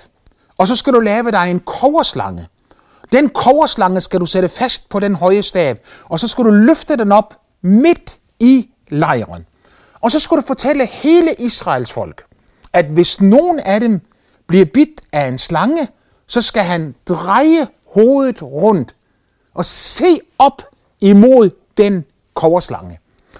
og 0.58 0.66
så 0.66 0.76
skal 0.76 0.92
du 0.92 1.00
lave 1.00 1.30
dig 1.30 1.50
en 1.50 1.60
koverslange. 1.60 2.48
Den 3.12 3.28
koverslange 3.28 4.00
skal 4.00 4.20
du 4.20 4.26
sætte 4.26 4.48
fast 4.48 4.88
på 4.88 5.00
den 5.00 5.14
høje 5.14 5.42
stav, 5.42 5.76
og 6.04 6.20
så 6.20 6.28
skal 6.28 6.44
du 6.44 6.50
løfte 6.50 6.96
den 6.96 7.12
op 7.12 7.40
midt 7.62 8.18
i 8.40 8.70
lejren. 8.88 9.46
Og 10.00 10.10
så 10.10 10.18
skal 10.18 10.36
du 10.36 10.42
fortælle 10.46 10.86
hele 10.86 11.34
Israels 11.38 11.92
folk, 11.92 12.24
at 12.72 12.86
hvis 12.86 13.20
nogen 13.20 13.60
af 13.60 13.80
dem 13.80 14.00
bliver 14.46 14.64
bidt 14.64 15.00
af 15.12 15.28
en 15.28 15.38
slange, 15.38 15.88
så 16.26 16.42
skal 16.42 16.62
han 16.62 16.94
dreje 17.08 17.66
hovedet 17.86 18.42
rundt 18.42 18.94
og 19.54 19.64
se 19.64 20.20
op 20.38 20.62
imod 21.00 21.50
den 21.76 22.04
koverslange. 22.34 22.98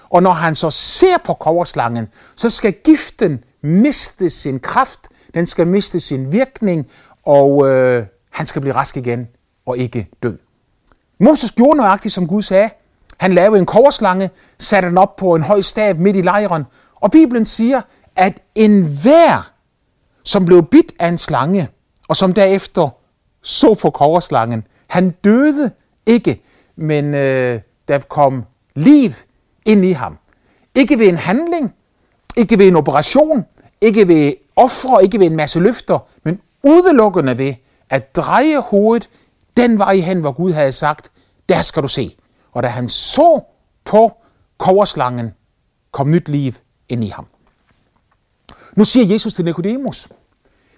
Og 0.09 0.23
når 0.23 0.31
han 0.31 0.55
så 0.55 0.69
ser 0.69 1.17
på 1.25 1.33
koverslangen, 1.33 2.07
så 2.35 2.49
skal 2.49 2.73
giften 2.73 3.43
miste 3.61 4.29
sin 4.29 4.59
kraft, 4.59 4.99
den 5.33 5.45
skal 5.45 5.67
miste 5.67 5.99
sin 5.99 6.31
virkning, 6.31 6.87
og 7.25 7.67
øh, 7.69 8.05
han 8.31 8.45
skal 8.45 8.61
blive 8.61 8.75
rask 8.75 8.97
igen 8.97 9.27
og 9.65 9.77
ikke 9.77 10.09
dø. 10.23 10.31
Moses 11.19 11.51
gjorde 11.51 11.77
nøjagtigt, 11.77 12.13
som 12.13 12.27
Gud 12.27 12.43
sagde. 12.43 12.69
Han 13.17 13.33
lavede 13.33 13.59
en 13.59 13.65
koverslange, 13.65 14.29
satte 14.59 14.89
den 14.89 14.97
op 14.97 15.15
på 15.15 15.35
en 15.35 15.43
høj 15.43 15.61
stav 15.61 15.95
midt 15.95 16.15
i 16.15 16.21
lejren, 16.21 16.63
og 16.95 17.11
Bibelen 17.11 17.45
siger, 17.45 17.81
at 18.15 18.39
enhver, 18.55 19.51
som 20.23 20.45
blev 20.45 20.63
bidt 20.63 20.93
af 20.99 21.07
en 21.07 21.17
slange, 21.17 21.69
og 22.07 22.17
som 22.17 22.33
derefter 22.33 22.89
så 23.41 23.73
på 23.73 23.89
koverslangen, 23.89 24.67
han 24.87 25.11
døde 25.11 25.71
ikke, 26.05 26.41
men 26.75 27.15
øh, 27.15 27.61
der 27.87 27.99
kom 27.99 28.45
liv 28.75 29.11
ind 29.65 29.85
i 29.85 29.91
ham. 29.91 30.17
Ikke 30.75 30.99
ved 30.99 31.07
en 31.07 31.17
handling, 31.17 31.75
ikke 32.37 32.59
ved 32.59 32.67
en 32.67 32.75
operation, 32.75 33.45
ikke 33.81 34.07
ved 34.07 34.33
ofre, 34.55 35.03
ikke 35.03 35.19
ved 35.19 35.25
en 35.25 35.35
masse 35.35 35.59
løfter, 35.59 35.99
men 36.23 36.41
udelukkende 36.63 37.37
ved 37.37 37.53
at 37.89 38.15
dreje 38.15 38.59
hovedet 38.59 39.09
den 39.57 39.79
vej 39.79 39.95
hen, 39.95 40.19
hvor 40.19 40.31
Gud 40.31 40.51
havde 40.51 40.71
sagt, 40.71 41.11
der 41.49 41.61
skal 41.61 41.83
du 41.83 41.87
se. 41.87 42.15
og 42.51 42.63
da 42.63 42.67
han 42.67 42.89
så 42.89 43.41
på 43.85 44.17
koverslangen, 44.57 45.33
kom 45.91 46.09
nyt 46.09 46.29
liv 46.29 46.53
ind 46.89 47.03
i 47.03 47.07
ham. 47.07 47.27
Nu 48.75 48.83
siger 48.83 49.05
Jesus 49.05 49.33
til 49.33 49.45
Nikodemus, 49.45 50.07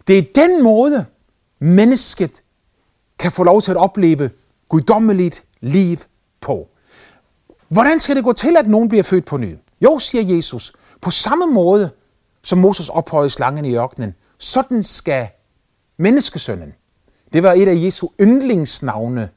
det 0.07 0.17
er 0.17 0.23
den 0.35 0.63
måde, 0.63 1.05
mennesket 1.59 2.43
kan 3.19 3.31
få 3.31 3.43
lov 3.43 3.61
til 3.61 3.71
at 3.71 3.77
opleve 3.77 4.29
guddommeligt 4.69 5.43
liv 5.61 5.97
på. 6.41 6.67
Hvordan 7.67 7.99
skal 7.99 8.15
det 8.15 8.23
gå 8.23 8.33
til, 8.33 8.57
at 8.57 8.67
nogen 8.67 8.89
bliver 8.89 9.03
født 9.03 9.25
på 9.25 9.37
ny? 9.37 9.55
Jo, 9.81 9.99
siger 9.99 10.35
Jesus, 10.35 10.73
på 11.01 11.11
samme 11.11 11.45
måde, 11.53 11.89
som 12.43 12.59
Moses 12.59 12.89
ophøjede 12.89 13.29
slangen 13.29 13.65
i 13.65 13.75
ørkenen, 13.75 14.15
sådan 14.37 14.83
skal 14.83 15.27
menneskesønnen. 15.97 16.73
Det 17.33 17.43
var 17.43 17.53
et 17.53 17.67
af 17.67 17.75
Jesu 17.75 18.07
yndlingsnavne 18.21 19.29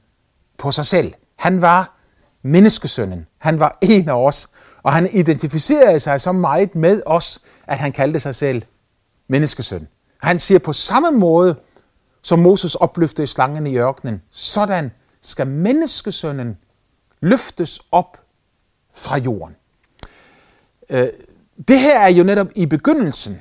på 0.59 0.71
sig 0.71 0.87
selv. 0.87 1.13
Han 1.37 1.61
var 1.61 1.99
menneskesønnen. 2.43 3.27
Han 3.39 3.59
var 3.59 3.79
en 3.83 4.09
af 4.09 4.25
os, 4.25 4.49
og 4.83 4.93
han 4.93 5.09
identificerede 5.13 6.01
sig 6.01 6.21
så 6.21 6.33
meget 6.33 6.75
med 6.75 7.03
os, 7.07 7.41
at 7.67 7.79
han 7.79 7.93
kaldte 7.93 8.21
sig 8.21 8.35
selv 8.35 8.63
menneskesøn. 9.29 9.89
Han 10.23 10.39
siger 10.39 10.59
på 10.59 10.73
samme 10.73 11.11
måde, 11.19 11.57
som 12.23 12.39
Moses 12.39 12.75
opløftede 12.75 13.27
slangen 13.27 13.67
i 13.67 13.77
ørkenen, 13.77 14.23
sådan 14.31 14.91
skal 15.23 15.47
menneskesønnen 15.47 16.59
løftes 17.21 17.81
op 17.93 18.17
fra 18.95 19.19
jorden. 19.19 19.57
Øh, 20.91 21.07
det 21.69 21.79
her 21.79 22.01
er 22.01 22.09
jo 22.09 22.25
netop 22.25 22.47
i 22.57 22.67
begyndelsen 22.67 23.41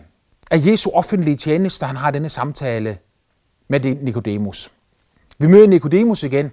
af 0.51 0.57
Jesu 0.65 0.89
offentlige 0.89 1.38
tjeneste, 1.38 1.86
han 1.86 1.95
har 1.95 2.12
denne 2.12 2.29
samtale 2.29 2.98
med 3.67 3.79
Nikodemus. 3.79 4.71
Vi 5.38 5.48
møder 5.48 5.67
Nikodemus 5.67 6.24
igen, 6.24 6.51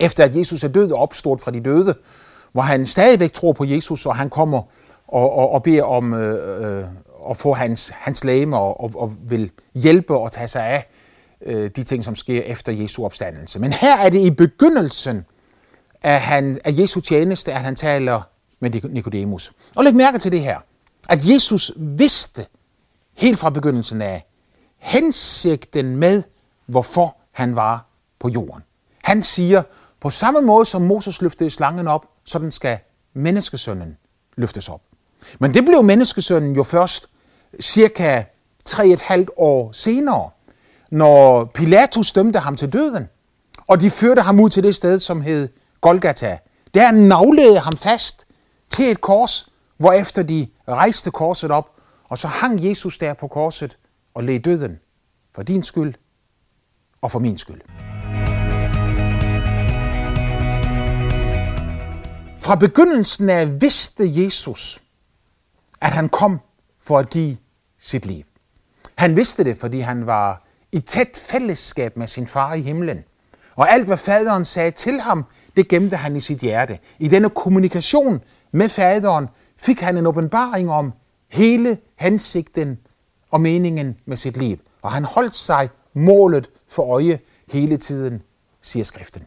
efter 0.00 0.24
at 0.24 0.36
Jesus 0.36 0.64
er 0.64 0.68
død 0.68 0.92
og 0.92 0.98
opstået 0.98 1.40
fra 1.40 1.50
de 1.50 1.60
døde, 1.60 1.94
hvor 2.52 2.62
han 2.62 2.86
stadigvæk 2.86 3.32
tror 3.32 3.52
på 3.52 3.64
Jesus, 3.64 4.06
og 4.06 4.16
han 4.16 4.30
kommer 4.30 4.62
og, 5.08 5.32
og, 5.32 5.50
og 5.50 5.62
beder 5.62 5.82
om 5.82 6.14
øh, 6.14 6.78
øh, 6.78 6.84
at 7.30 7.36
få 7.36 7.52
hans, 7.52 7.92
hans 7.94 8.24
læme 8.24 8.56
og, 8.56 8.80
og, 8.80 8.90
og 8.94 9.14
vil 9.28 9.50
hjælpe 9.74 10.16
og 10.16 10.32
tage 10.32 10.48
sig 10.48 10.64
af 10.66 10.86
øh, 11.46 11.70
de 11.76 11.82
ting, 11.82 12.04
som 12.04 12.16
sker 12.16 12.42
efter 12.42 12.72
Jesu 12.72 13.04
opstandelse. 13.04 13.58
Men 13.58 13.72
her 13.72 13.96
er 13.96 14.10
det 14.10 14.20
i 14.20 14.30
begyndelsen 14.30 15.24
af, 16.02 16.20
han, 16.20 16.60
af 16.64 16.72
Jesu 16.78 17.00
tjeneste, 17.00 17.52
at 17.52 17.60
han 17.60 17.74
taler 17.74 18.22
med 18.60 18.70
Nikodemus. 18.70 19.52
Og 19.76 19.84
læg 19.84 19.94
mærke 19.94 20.18
til 20.18 20.32
det 20.32 20.40
her, 20.40 20.58
at 21.08 21.26
Jesus 21.26 21.72
vidste 21.76 22.46
helt 23.14 23.38
fra 23.38 23.50
begyndelsen 23.50 24.02
af 24.02 24.26
hensigten 24.76 25.96
med, 25.96 26.22
hvorfor 26.66 27.16
han 27.32 27.56
var 27.56 27.86
på 28.18 28.28
jorden. 28.28 28.62
Han 29.02 29.22
siger, 29.22 29.62
på 30.00 30.10
samme 30.10 30.40
måde 30.40 30.66
som 30.66 30.82
Moses 30.82 31.22
løftede 31.22 31.50
slangen 31.50 31.88
op, 31.88 32.06
sådan 32.24 32.52
skal 32.52 32.78
menneskesønnen 33.14 33.96
løftes 34.36 34.68
op. 34.68 34.80
Men 35.38 35.54
det 35.54 35.64
blev 35.64 35.82
menneskesønnen 35.82 36.54
jo 36.54 36.62
først 36.62 37.06
cirka 37.60 38.24
tre 38.64 38.86
et 38.86 39.00
halvt 39.00 39.30
år 39.36 39.72
senere, 39.72 40.30
når 40.90 41.44
Pilatus 41.44 42.12
dømte 42.12 42.38
ham 42.38 42.56
til 42.56 42.72
døden, 42.72 43.08
og 43.66 43.80
de 43.80 43.90
førte 43.90 44.22
ham 44.22 44.40
ud 44.40 44.50
til 44.50 44.62
det 44.62 44.74
sted, 44.74 45.00
som 45.00 45.20
hed 45.20 45.48
Golgata. 45.80 46.38
Der 46.74 46.92
navlede 46.92 47.58
ham 47.58 47.76
fast 47.76 48.26
til 48.70 48.90
et 48.90 49.00
kors, 49.00 49.48
hvorefter 49.76 50.22
de 50.22 50.46
rejste 50.68 51.10
korset 51.10 51.50
op, 51.50 51.70
og 52.08 52.18
så 52.18 52.28
hang 52.28 52.68
Jesus 52.68 52.98
der 52.98 53.14
på 53.14 53.28
korset 53.28 53.78
og 54.14 54.24
led 54.24 54.40
døden 54.40 54.78
for 55.34 55.42
din 55.42 55.62
skyld 55.62 55.94
og 57.02 57.10
for 57.10 57.18
min 57.18 57.38
skyld. 57.38 57.60
Fra 62.38 62.54
begyndelsen 62.54 63.30
af 63.30 63.60
vidste 63.60 64.04
Jesus, 64.06 64.82
at 65.80 65.90
han 65.90 66.08
kom 66.08 66.40
for 66.80 66.98
at 66.98 67.10
give 67.10 67.36
sit 67.78 68.06
liv. 68.06 68.24
Han 68.94 69.16
vidste 69.16 69.44
det, 69.44 69.56
fordi 69.56 69.80
han 69.80 70.06
var 70.06 70.43
i 70.74 70.80
tæt 70.80 71.16
fællesskab 71.16 71.96
med 71.96 72.06
sin 72.06 72.26
far 72.26 72.54
i 72.54 72.60
himlen. 72.60 73.04
Og 73.56 73.72
alt, 73.72 73.86
hvad 73.86 73.96
faderen 73.96 74.44
sagde 74.44 74.70
til 74.70 75.00
ham, 75.00 75.24
det 75.56 75.68
gemte 75.68 75.96
han 75.96 76.16
i 76.16 76.20
sit 76.20 76.38
hjerte. 76.38 76.78
I 76.98 77.08
denne 77.08 77.30
kommunikation 77.30 78.20
med 78.52 78.68
faderen 78.68 79.28
fik 79.56 79.80
han 79.80 79.96
en 79.96 80.06
åbenbaring 80.06 80.70
om 80.70 80.92
hele 81.28 81.78
hensigten 81.98 82.78
og 83.30 83.40
meningen 83.40 83.96
med 84.06 84.16
sit 84.16 84.36
liv. 84.36 84.58
Og 84.82 84.92
han 84.92 85.04
holdt 85.04 85.34
sig 85.34 85.68
målet 85.94 86.50
for 86.68 86.82
øje 86.82 87.18
hele 87.52 87.76
tiden, 87.76 88.22
siger 88.62 88.84
skriften. 88.84 89.22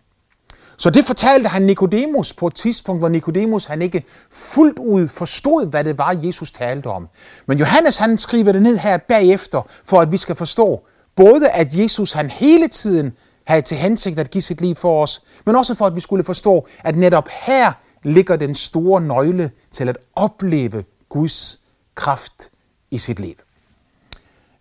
Så 0.77 0.89
det 0.89 1.05
fortalte 1.05 1.49
han 1.49 1.61
Nikodemus 1.61 2.33
på 2.33 2.47
et 2.47 2.55
tidspunkt, 2.55 3.01
hvor 3.01 3.09
Nikodemus 3.09 3.65
han 3.65 3.81
ikke 3.81 4.03
fuldt 4.31 4.79
ud 4.79 5.07
forstod, 5.07 5.65
hvad 5.65 5.83
det 5.83 5.97
var, 5.97 6.15
Jesus 6.23 6.51
talte 6.51 6.87
om. 6.87 7.07
Men 7.45 7.57
Johannes 7.57 7.97
han 7.97 8.17
skriver 8.17 8.51
det 8.51 8.61
ned 8.61 8.77
her 8.77 8.97
bagefter, 8.97 9.61
for 9.85 10.01
at 10.01 10.11
vi 10.11 10.17
skal 10.17 10.35
forstå, 10.35 10.83
både 11.17 11.49
at 11.49 11.75
Jesus 11.75 12.13
han 12.13 12.29
hele 12.29 12.67
tiden 12.67 13.13
havde 13.47 13.61
til 13.61 13.77
hensigt 13.77 14.19
at 14.19 14.31
give 14.31 14.41
sit 14.41 14.61
liv 14.61 14.75
for 14.75 15.03
os, 15.03 15.23
men 15.45 15.55
også 15.55 15.75
for 15.75 15.85
at 15.85 15.95
vi 15.95 16.01
skulle 16.01 16.23
forstå, 16.23 16.67
at 16.79 16.95
netop 16.95 17.29
her 17.29 17.73
ligger 18.03 18.35
den 18.35 18.55
store 18.55 19.01
nøgle 19.01 19.51
til 19.71 19.89
at 19.89 19.97
opleve 20.15 20.83
Guds 21.09 21.59
kraft 21.95 22.49
i 22.91 22.97
sit 22.97 23.19
liv. 23.19 23.35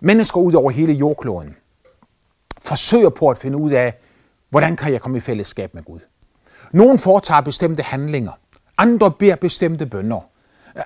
Mennesker 0.00 0.40
ud 0.40 0.52
over 0.52 0.70
hele 0.70 0.92
jordkloden 0.92 1.56
forsøger 2.62 3.10
på 3.10 3.28
at 3.28 3.38
finde 3.38 3.58
ud 3.58 3.70
af, 3.70 3.94
hvordan 4.50 4.76
kan 4.76 4.92
jeg 4.92 5.00
komme 5.00 5.18
i 5.18 5.20
fællesskab 5.20 5.74
med 5.74 5.82
Gud. 5.82 6.00
Nogle 6.72 6.98
foretager 6.98 7.40
bestemte 7.40 7.82
handlinger, 7.82 8.32
andre 8.78 9.12
beder 9.18 9.36
bestemte 9.36 9.86
bønder, 9.86 10.20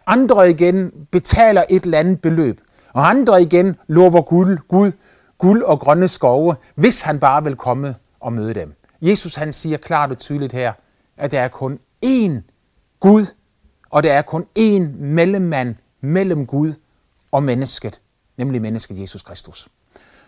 andre 0.07 0.51
igen 0.51 0.93
betaler 1.11 1.65
et 1.71 1.85
eller 1.85 1.99
andet 1.99 2.21
beløb, 2.21 2.61
og 2.93 3.11
andre 3.11 3.43
igen 3.43 3.77
lover 3.87 4.23
Gud, 4.23 4.57
Gud 4.69 4.93
guld 5.41 5.63
og 5.63 5.81
grønne 5.81 6.09
skove, 6.09 6.57
hvis 6.75 7.03
han 7.03 7.19
bare 7.19 7.45
vil 7.45 7.57
komme 7.57 7.95
og 8.21 8.33
møde 8.33 8.55
dem. 8.55 8.75
Jesus 9.03 9.35
han 9.35 9.53
siger 9.53 9.77
klart 9.77 10.11
og 10.11 10.19
tydeligt 10.19 10.53
her, 10.53 10.73
at 11.17 11.31
der 11.31 11.41
er 11.41 11.49
kun 11.49 11.79
én 12.07 12.31
Gud, 13.01 13.27
og 13.91 14.03
der 14.03 14.13
er 14.13 14.23
kun 14.23 14.47
én 14.59 14.83
mellemmand 14.99 15.75
mellem 16.01 16.47
Gud 16.47 16.73
og 17.33 17.43
mennesket, 17.43 18.01
nemlig 18.37 18.63
mennesket 18.63 18.99
Jesus 18.99 19.23
Kristus. 19.23 19.69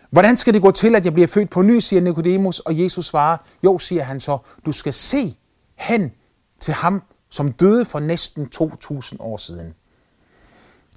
Hvordan 0.09 0.37
skal 0.37 0.53
det 0.53 0.61
gå 0.61 0.71
til, 0.71 0.95
at 0.95 1.05
jeg 1.05 1.13
bliver 1.13 1.27
født 1.27 1.49
på 1.49 1.61
ny, 1.61 1.79
siger 1.79 2.01
Nikodemus, 2.01 2.59
og 2.59 2.79
Jesus 2.79 3.05
svarer, 3.05 3.37
jo, 3.63 3.77
siger 3.77 4.03
han 4.03 4.19
så, 4.19 4.37
du 4.65 4.71
skal 4.71 4.93
se 4.93 5.37
hen 5.75 6.11
til 6.59 6.73
ham, 6.73 7.03
som 7.29 7.51
døde 7.51 7.85
for 7.85 7.99
næsten 7.99 8.49
2.000 8.55 9.15
år 9.19 9.37
siden. 9.37 9.73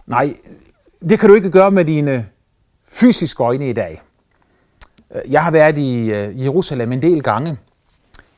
Nej, 0.07 0.37
det 1.01 1.21
kan 1.21 1.29
du 1.29 1.35
ikke 1.35 1.51
gøre 1.51 1.71
med 1.71 1.85
dine 1.85 2.29
fysiske 2.85 3.43
øjne 3.43 3.71
i 3.71 3.73
dag. 3.73 4.03
Øh, 5.15 5.33
jeg 5.33 5.45
har 5.45 5.51
været 5.51 5.79
øh, 5.79 6.37
i 6.37 6.43
Jerusalem 6.45 6.93
en 6.93 7.03
del 7.03 7.23
gange. 7.23 7.57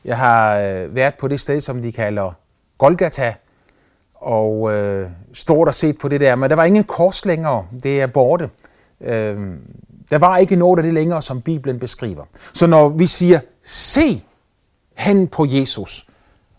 Jeg 0.05 0.17
har 0.17 0.57
øh, 0.57 0.95
været 0.95 1.13
på 1.15 1.27
det 1.27 1.39
sted, 1.39 1.61
som 1.61 1.81
de 1.81 1.91
kalder 1.91 2.31
Golgata, 2.77 3.33
og 4.15 4.73
øh, 4.73 5.09
stort 5.33 5.67
og 5.67 5.75
set 5.75 5.97
på 5.97 6.07
det 6.07 6.21
der, 6.21 6.35
men 6.35 6.49
der 6.49 6.55
var 6.55 6.65
ingen 6.65 6.83
kors 6.83 7.25
længere. 7.25 7.65
Det 7.83 8.01
er 8.01 8.07
borte. 8.07 8.49
Øh, 9.01 9.37
der 10.09 10.17
var 10.17 10.37
ikke 10.37 10.55
noget 10.55 10.79
af 10.79 10.83
det 10.83 10.93
længere, 10.93 11.21
som 11.21 11.41
Bibelen 11.41 11.79
beskriver. 11.79 12.25
Så 12.53 12.67
når 12.67 12.89
vi 12.89 13.07
siger, 13.07 13.39
se 13.63 14.23
hen 14.97 15.27
på 15.27 15.45
Jesus, 15.49 16.07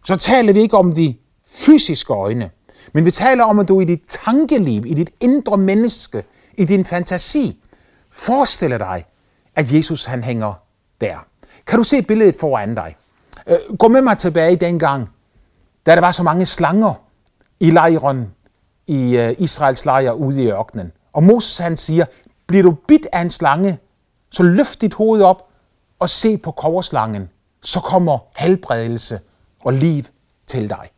så 0.05 0.17
taler 0.17 0.53
vi 0.53 0.61
ikke 0.61 0.77
om 0.77 0.93
de 0.93 1.15
fysiske 1.47 2.13
øjne, 2.13 2.51
men 2.93 3.05
vi 3.05 3.11
taler 3.11 3.45
om, 3.45 3.59
at 3.59 3.69
du 3.69 3.81
i 3.81 3.85
dit 3.85 4.03
tankeliv, 4.09 4.87
i 4.87 4.95
dit 4.95 5.11
indre 5.21 5.57
menneske, 5.57 6.25
i 6.59 6.65
din 6.65 6.85
fantasi, 6.85 7.63
forestiller 8.11 8.79
dig, 8.79 9.05
at 9.55 9.73
Jesus 9.73 10.05
han 10.05 10.23
hænger 10.23 10.53
der. 11.01 11.27
Kan 11.67 11.79
du 11.79 11.85
se 11.85 12.03
billedet 12.03 12.37
foran 12.41 12.75
dig? 12.75 12.97
Øh, 13.49 13.77
gå 13.79 13.89
med 13.89 14.03
mig 14.03 14.19
tilbage 14.19 14.57
dengang, 14.57 15.09
da 15.87 15.95
der 15.95 16.01
var 16.01 16.11
så 16.11 16.23
mange 16.23 16.47
slanger 16.47 16.95
i 17.61 17.71
lejren, 17.71 18.35
i 18.87 19.17
øh, 19.17 19.35
Israels 19.39 19.85
lejr 19.85 20.13
ude 20.13 20.45
i 20.45 20.51
ørkenen. 20.51 20.93
Og 21.13 21.23
Moses 21.23 21.59
han 21.59 21.77
siger, 21.77 22.05
bliver 22.47 22.63
du 22.63 22.77
bidt 22.89 23.07
af 23.13 23.21
en 23.21 23.31
slange, 23.31 23.79
så 24.31 24.43
løft 24.43 24.81
dit 24.81 24.95
hoved 24.95 25.23
op 25.23 25.49
og 25.99 26.11
se 26.11 26.39
på 26.39 26.51
koverslangen. 26.51 27.31
Så 27.63 27.81
kommer 27.81 28.19
helbredelse 28.37 29.21
og 29.65 29.73
liv 29.73 30.03
til 30.47 30.71
dig. 30.71 30.91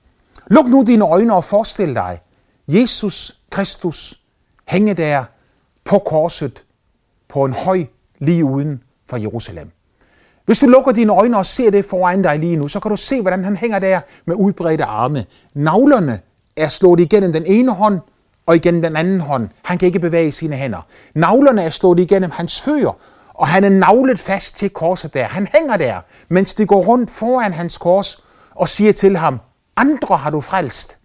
Luk 0.46 0.68
nu 0.68 0.84
dine 0.86 1.04
øjne 1.04 1.34
og 1.34 1.44
forestil 1.44 1.94
dig, 1.94 2.20
Jesus 2.68 3.38
Kristus 3.50 4.20
hænge 4.68 4.94
der 4.94 5.24
på 5.84 5.98
korset 5.98 6.64
på 7.28 7.44
en 7.44 7.52
høj 7.52 7.86
lige 8.22 8.44
uden 8.44 8.82
for 9.10 9.16
Jerusalem. 9.16 9.70
Hvis 10.44 10.58
du 10.58 10.66
lukker 10.66 10.92
dine 10.92 11.12
øjne 11.12 11.38
og 11.38 11.46
ser 11.46 11.70
det 11.70 11.84
foran 11.84 12.22
dig 12.22 12.38
lige 12.38 12.56
nu, 12.56 12.68
så 12.68 12.80
kan 12.80 12.90
du 12.90 12.96
se, 12.96 13.20
hvordan 13.20 13.44
han 13.44 13.56
hænger 13.56 13.78
der 13.78 14.00
med 14.26 14.36
udbredte 14.36 14.84
arme. 14.84 15.24
Navlerne 15.54 16.20
er 16.56 16.68
slået 16.68 17.00
igennem 17.00 17.32
den 17.32 17.46
ene 17.46 17.72
hånd 17.72 18.00
og 18.46 18.56
igennem 18.56 18.82
den 18.82 18.96
anden 18.96 19.20
hånd. 19.20 19.48
Han 19.64 19.78
kan 19.78 19.86
ikke 19.86 19.98
bevæge 20.00 20.32
sine 20.32 20.56
hænder. 20.56 20.86
Navlerne 21.14 21.62
er 21.62 21.70
slået 21.70 22.00
igennem 22.00 22.30
hans 22.30 22.62
fødder, 22.62 22.98
og 23.28 23.48
han 23.48 23.64
er 23.64 23.68
navlet 23.68 24.18
fast 24.18 24.56
til 24.56 24.70
korset 24.70 25.14
der. 25.14 25.24
Han 25.24 25.48
hænger 25.54 25.76
der, 25.76 26.00
mens 26.28 26.54
det 26.54 26.68
går 26.68 26.82
rundt 26.82 27.10
foran 27.10 27.52
hans 27.52 27.78
kors 27.78 28.24
og 28.54 28.68
siger 28.68 28.92
til 28.92 29.16
ham, 29.16 29.40
Andre 29.76 30.16
har 30.16 30.30
du 30.30 30.40
frelst. 30.40 30.98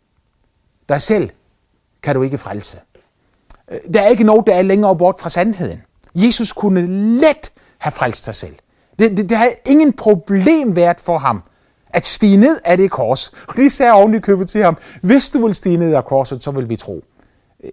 Dig 0.90 1.02
selv 1.02 1.30
kan 2.04 2.16
du 2.16 2.22
ikke 2.22 2.38
frelse. 2.38 2.80
Øh, 3.72 3.80
der 3.94 4.02
er 4.02 4.08
ikke 4.08 4.24
noget, 4.24 4.48
der 4.48 4.56
er 4.56 4.62
længere 4.62 4.98
bort 4.98 5.16
fra 5.20 5.30
sandheden. 5.30 5.84
Jesus 6.26 6.54
kunne 6.54 6.88
let 7.22 7.52
have 7.78 7.92
frelst 7.92 8.24
sig 8.24 8.36
selv. 8.36 8.56
Det, 9.00 9.18
det, 9.18 9.30
det 9.30 9.38
har 9.38 9.48
ingen 9.66 9.94
problem 9.94 10.76
været 10.76 11.00
for 11.00 11.18
ham 11.18 11.44
at 11.90 12.06
stige 12.06 12.38
ned 12.38 12.60
af 12.66 12.78
det 12.78 12.92
kors. 12.92 13.28
Og 13.48 13.56
det 13.56 13.72
sagde 13.72 13.92
oven 13.92 14.16
i 14.16 14.20
købet 14.20 14.50
til 14.50 14.64
ham, 14.64 14.78
hvis 15.02 15.30
du 15.30 15.46
vil 15.46 15.56
stige 15.56 15.78
ned 15.78 15.94
af 15.94 16.06
korset, 16.06 16.44
så 16.44 16.52
vil 16.52 16.70
vi 16.70 16.76
tro. 16.76 17.04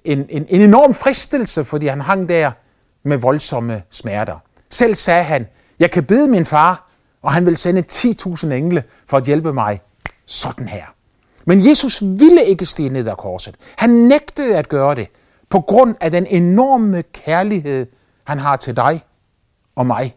En, 0.05 0.27
en, 0.29 0.47
en 0.49 0.61
enorm 0.61 0.95
fristelse, 0.95 1.65
fordi 1.65 1.87
han 1.87 2.01
hang 2.01 2.29
der 2.29 2.53
med 3.03 3.17
voldsomme 3.17 3.83
smerter. 3.91 4.39
Selv 4.71 4.95
sagde 4.95 5.23
han, 5.23 5.47
jeg 5.79 5.91
kan 5.91 6.05
bede 6.05 6.29
min 6.29 6.45
far, 6.45 6.91
og 7.23 7.33
han 7.33 7.47
vil 7.47 7.57
sende 7.57 7.85
10.000 7.93 8.47
engle 8.53 8.83
for 9.07 9.17
at 9.17 9.25
hjælpe 9.25 9.53
mig 9.53 9.81
sådan 10.27 10.69
her. 10.69 10.85
Men 11.47 11.69
Jesus 11.69 12.03
ville 12.03 12.45
ikke 12.47 12.67
stige 12.67 12.89
ned 12.89 13.09
af 13.09 13.17
korset. 13.17 13.55
Han 13.77 13.91
nægtede 13.91 14.59
at 14.59 14.69
gøre 14.69 14.95
det, 14.95 15.09
på 15.51 15.61
grund 15.61 15.95
af 16.01 16.11
den 16.11 16.27
enorme 16.27 17.03
kærlighed, 17.03 17.87
han 18.25 18.39
har 18.39 18.57
til 18.57 18.77
dig 18.77 19.05
og 19.77 19.87
mig 19.87 20.17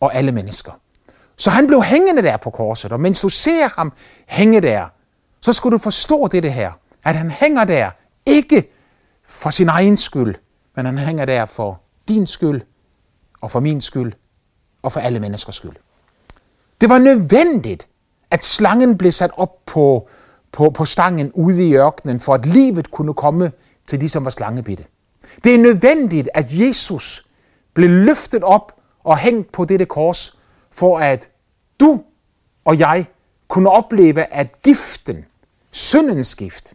og 0.00 0.14
alle 0.14 0.32
mennesker. 0.32 0.72
Så 1.36 1.50
han 1.50 1.66
blev 1.66 1.82
hængende 1.82 2.22
der 2.22 2.36
på 2.36 2.50
korset, 2.50 2.92
og 2.92 3.00
mens 3.00 3.20
du 3.20 3.28
ser 3.28 3.68
ham 3.76 3.92
hænge 4.26 4.60
der, 4.60 4.86
så 5.40 5.52
skal 5.52 5.70
du 5.70 5.78
forstå 5.78 6.26
det 6.26 6.52
her, 6.52 6.72
at 7.04 7.16
han 7.16 7.30
hænger 7.30 7.64
der, 7.64 7.90
ikke 8.26 8.70
for 9.24 9.50
sin 9.50 9.68
egen 9.68 9.96
skyld, 9.96 10.34
men 10.76 10.86
han 10.86 10.98
hænger 10.98 11.24
der 11.24 11.46
for 11.46 11.80
din 12.08 12.26
skyld, 12.26 12.62
og 13.40 13.50
for 13.50 13.60
min 13.60 13.80
skyld, 13.80 14.12
og 14.82 14.92
for 14.92 15.00
alle 15.00 15.20
menneskers 15.20 15.56
skyld. 15.56 15.76
Det 16.80 16.88
var 16.88 16.98
nødvendigt, 16.98 17.88
at 18.30 18.44
slangen 18.44 18.98
blev 18.98 19.12
sat 19.12 19.30
op 19.36 19.66
på, 19.66 20.08
på, 20.52 20.70
på 20.70 20.84
stangen 20.84 21.32
ude 21.32 21.68
i 21.68 21.74
ørkenen, 21.74 22.20
for 22.20 22.34
at 22.34 22.46
livet 22.46 22.90
kunne 22.90 23.14
komme 23.14 23.52
til 23.86 24.00
de, 24.00 24.08
som 24.08 24.24
var 24.24 24.30
slangebitte. 24.30 24.84
Det 25.44 25.54
er 25.54 25.58
nødvendigt, 25.58 26.28
at 26.34 26.46
Jesus 26.52 27.26
blev 27.78 27.90
løftet 27.90 28.42
op 28.42 28.72
og 29.04 29.18
hængt 29.18 29.52
på 29.52 29.64
dette 29.64 29.84
kors, 29.84 30.36
for 30.70 30.98
at 30.98 31.30
du 31.80 32.02
og 32.64 32.78
jeg 32.78 33.06
kunne 33.48 33.70
opleve, 33.70 34.32
at 34.32 34.62
giften, 34.62 35.26
syndens 35.70 36.34
gift, 36.34 36.74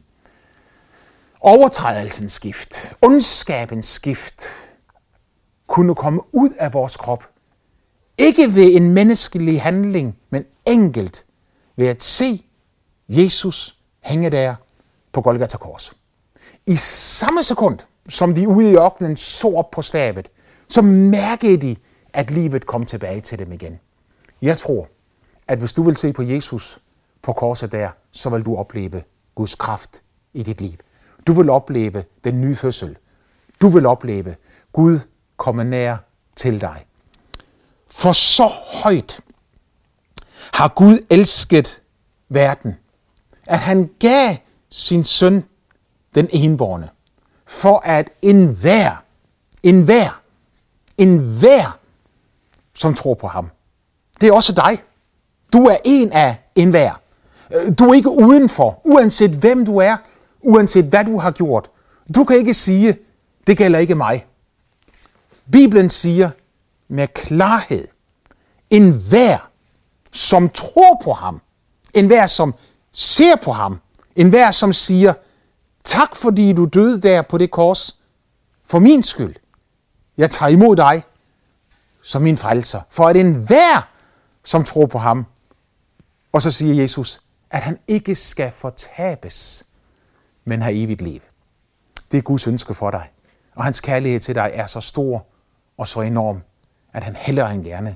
overtrædelsens 1.39 2.39
gift, 2.39 2.95
ondskabens 3.01 3.99
gift, 3.99 4.47
kunne 5.67 5.95
komme 5.95 6.21
ud 6.31 6.49
af 6.59 6.73
vores 6.73 6.97
krop. 6.97 7.29
Ikke 8.17 8.55
ved 8.55 8.75
en 8.75 8.93
menneskelig 8.93 9.61
handling, 9.61 10.17
men 10.29 10.45
enkelt 10.65 11.25
ved 11.75 11.87
at 11.87 12.03
se 12.03 12.45
Jesus 13.07 13.77
hænge 14.03 14.29
der 14.29 14.55
på 15.11 15.21
Golgata 15.21 15.57
Kors. 15.57 15.93
I 16.65 16.75
samme 16.75 17.43
sekund, 17.43 17.79
som 18.09 18.35
de 18.35 18.47
ude 18.47 18.71
i 18.71 18.75
ørkenen 18.75 19.17
så 19.17 19.47
op 19.47 19.71
på 19.71 19.81
stavet, 19.81 20.29
så 20.73 20.81
mærkede 20.81 21.57
de, 21.57 21.75
at 22.13 22.31
livet 22.31 22.65
kom 22.65 22.85
tilbage 22.85 23.21
til 23.21 23.39
dem 23.39 23.51
igen. 23.51 23.79
Jeg 24.41 24.57
tror, 24.57 24.87
at 25.47 25.59
hvis 25.59 25.73
du 25.73 25.83
vil 25.83 25.97
se 25.97 26.13
på 26.13 26.21
Jesus 26.21 26.79
på 27.21 27.33
korset 27.33 27.71
der, 27.71 27.89
så 28.11 28.29
vil 28.29 28.45
du 28.45 28.55
opleve 28.55 29.03
Guds 29.35 29.55
kraft 29.55 30.03
i 30.33 30.43
dit 30.43 30.61
liv. 30.61 30.77
Du 31.27 31.33
vil 31.33 31.49
opleve 31.49 32.03
den 32.23 32.41
nye 32.41 32.55
fødsel. 32.55 32.97
Du 33.61 33.67
vil 33.67 33.85
opleve 33.85 34.35
Gud 34.73 34.99
komme 35.37 35.63
nær 35.63 35.97
til 36.35 36.61
dig. 36.61 36.85
For 37.87 38.11
så 38.11 38.47
højt 38.83 39.19
har 40.53 40.67
Gud 40.75 41.05
elsket 41.09 41.81
verden, 42.29 42.75
at 43.47 43.59
han 43.59 43.89
gav 43.99 44.35
sin 44.69 45.03
søn 45.03 45.43
den 46.15 46.29
enborne, 46.31 46.89
for 47.45 47.81
at 47.85 48.09
enhver, 48.21 49.03
enhver, 49.63 50.22
enhver, 50.97 51.79
som 52.75 52.93
tror 52.93 53.13
på 53.13 53.27
ham. 53.27 53.49
Det 54.21 54.29
er 54.29 54.33
også 54.33 54.53
dig. 54.53 54.83
Du 55.53 55.65
er 55.65 55.77
en 55.85 56.11
af 56.11 56.37
enhver. 56.55 57.01
Øh, 57.53 57.73
du 57.79 57.89
er 57.89 57.93
ikke 57.93 58.09
udenfor, 58.09 58.81
uanset 58.83 59.31
hvem 59.31 59.65
du 59.65 59.77
er, 59.77 59.97
uanset 60.41 60.85
hvad 60.85 61.05
du 61.05 61.17
har 61.17 61.31
gjort. 61.31 61.69
Du 62.15 62.23
kan 62.23 62.37
ikke 62.37 62.53
sige, 62.53 62.97
det 63.47 63.57
gælder 63.57 63.79
ikke 63.79 63.95
mig. 63.95 64.25
Bibelen 65.51 65.89
siger 65.89 66.29
med 66.87 67.07
klarhed, 67.07 67.87
en 68.69 68.91
hver, 69.09 69.49
som 70.11 70.49
tror 70.49 71.01
på 71.03 71.13
ham, 71.13 71.41
en 71.93 72.07
hver, 72.07 72.27
som 72.27 72.55
ser 72.91 73.35
på 73.35 73.51
ham, 73.51 73.79
en 74.15 74.29
hver, 74.29 74.51
som 74.51 74.73
siger, 74.73 75.13
tak 75.83 76.15
fordi 76.15 76.53
du 76.53 76.65
døde 76.65 77.01
der 77.01 77.21
på 77.21 77.37
det 77.37 77.51
kors, 77.51 77.99
for 78.65 78.79
min 78.79 79.03
skyld. 79.03 79.35
Jeg 80.17 80.31
tager 80.31 80.49
imod 80.49 80.75
dig 80.75 81.03
som 82.01 82.21
min 82.21 82.37
frelser, 82.37 82.81
for 82.89 83.07
at 83.07 83.17
enhver, 83.17 83.89
som 84.43 84.63
tror 84.63 84.85
på 84.85 84.97
ham, 84.97 85.25
og 86.31 86.41
så 86.41 86.51
siger 86.51 86.75
Jesus, 86.75 87.21
at 87.49 87.61
han 87.61 87.79
ikke 87.87 88.15
skal 88.15 88.51
fortabes, 88.51 89.63
men 90.45 90.61
har 90.61 90.71
evigt 90.73 91.01
liv. 91.01 91.21
Det 92.11 92.17
er 92.17 92.21
Guds 92.21 92.47
ønske 92.47 92.73
for 92.73 92.91
dig. 92.91 93.09
Og 93.55 93.63
hans 93.63 93.81
kærlighed 93.81 94.19
til 94.19 94.35
dig 94.35 94.51
er 94.53 94.67
så 94.67 94.81
stor 94.81 95.27
og 95.77 95.87
så 95.87 96.01
enorm, 96.01 96.41
at 96.93 97.03
han 97.03 97.15
hellere 97.15 97.53
end 97.53 97.63
gerne 97.63 97.95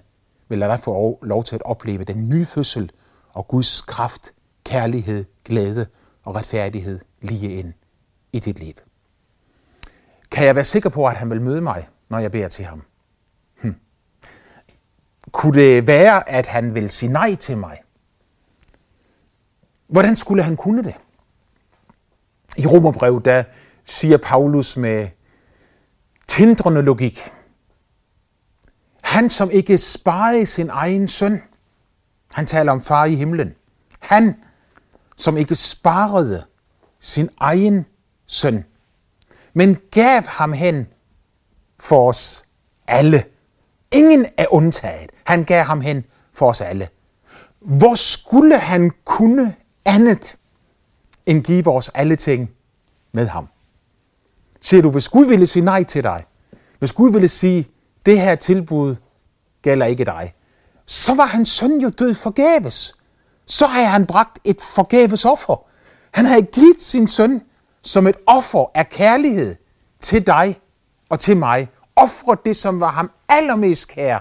vil 0.49 0.59
lade 0.59 0.71
dig 0.71 0.79
få 0.79 1.19
lov 1.21 1.43
til 1.43 1.55
at 1.55 1.63
opleve 1.65 2.03
den 2.03 2.29
nye 2.29 2.45
fødsel 2.45 2.91
og 3.33 3.47
Guds 3.47 3.81
kraft, 3.81 4.33
kærlighed, 4.63 5.25
glæde 5.45 5.87
og 6.23 6.35
retfærdighed 6.35 6.99
lige 7.21 7.53
ind 7.53 7.73
i 8.33 8.39
dit 8.39 8.59
liv. 8.59 8.73
Kan 10.31 10.45
jeg 10.45 10.55
være 10.55 10.65
sikker 10.65 10.89
på, 10.89 11.05
at 11.05 11.15
han 11.15 11.29
vil 11.29 11.41
møde 11.41 11.61
mig, 11.61 11.87
når 12.09 12.19
jeg 12.19 12.31
beder 12.31 12.47
til 12.47 12.65
ham? 12.65 12.83
Hm. 13.61 13.75
Kunne 15.31 15.61
det 15.61 15.87
være, 15.87 16.29
at 16.29 16.47
han 16.47 16.75
vil 16.75 16.89
sige 16.89 17.11
nej 17.11 17.35
til 17.35 17.57
mig? 17.57 17.81
Hvordan 19.87 20.15
skulle 20.15 20.43
han 20.43 20.57
kunne 20.57 20.83
det? 20.83 20.95
I 22.57 22.67
Romerbrevet, 22.67 23.25
der 23.25 23.43
siger 23.83 24.17
Paulus 24.17 24.77
med 24.77 25.09
tindrende 26.27 26.81
logik, 26.81 27.19
han 29.01 29.29
som 29.29 29.49
ikke 29.51 29.77
sparede 29.77 30.45
sin 30.45 30.69
egen 30.69 31.07
søn, 31.07 31.41
han 32.33 32.45
taler 32.45 32.71
om 32.71 32.81
far 32.81 33.05
i 33.05 33.15
himlen, 33.15 33.55
han 33.99 34.35
som 35.17 35.37
ikke 35.37 35.55
sparede 35.55 36.45
sin 36.99 37.29
egen 37.37 37.85
søn, 38.25 38.65
men 39.53 39.77
gav 39.91 40.21
ham 40.21 40.53
hen 40.53 40.87
for 41.79 42.09
os 42.09 42.45
alle. 42.87 43.23
Ingen 43.91 44.25
er 44.37 44.45
undtaget. 44.49 45.11
Han 45.23 45.43
gav 45.43 45.63
ham 45.63 45.81
hen 45.81 46.05
for 46.33 46.49
os 46.49 46.61
alle. 46.61 46.89
Hvor 47.59 47.95
skulle 47.95 48.57
han 48.57 48.91
kunne 49.05 49.55
andet 49.85 50.37
end 51.25 51.43
give 51.43 51.67
os 51.67 51.89
alle 51.89 52.15
ting 52.15 52.51
med 53.11 53.27
ham. 53.27 53.47
Siger 54.61 54.81
du, 54.81 54.91
hvis 54.91 55.09
Gud 55.09 55.25
ville 55.25 55.47
sige 55.47 55.65
nej 55.65 55.83
til 55.83 56.03
dig, 56.03 56.25
hvis 56.79 56.91
Gud 56.91 57.11
ville 57.11 57.27
sige, 57.29 57.67
det 58.05 58.19
her 58.19 58.35
tilbud 58.35 58.95
gælder 59.61 59.85
ikke 59.85 60.05
dig, 60.05 60.33
så 60.85 61.15
var 61.15 61.25
hans 61.25 61.49
søn 61.49 61.81
jo 61.81 61.89
død 61.89 62.13
forgæves. 62.13 62.95
Så 63.45 63.67
havde 63.67 63.87
han 63.87 64.05
bragt 64.05 64.39
et 64.43 64.61
forgæves 64.61 65.25
offer. 65.25 65.67
Han 66.11 66.25
havde 66.25 66.41
givet 66.41 66.81
sin 66.81 67.07
søn 67.07 67.41
som 67.81 68.07
et 68.07 68.17
offer 68.25 68.71
af 68.75 68.89
kærlighed 68.89 69.55
til 69.99 70.27
dig 70.27 70.59
og 71.09 71.19
til 71.19 71.37
mig. 71.37 71.67
Offre 71.95 72.37
det, 72.45 72.55
som 72.55 72.79
var 72.79 72.91
ham 72.91 73.11
allermest 73.29 73.87
kær, 73.87 74.19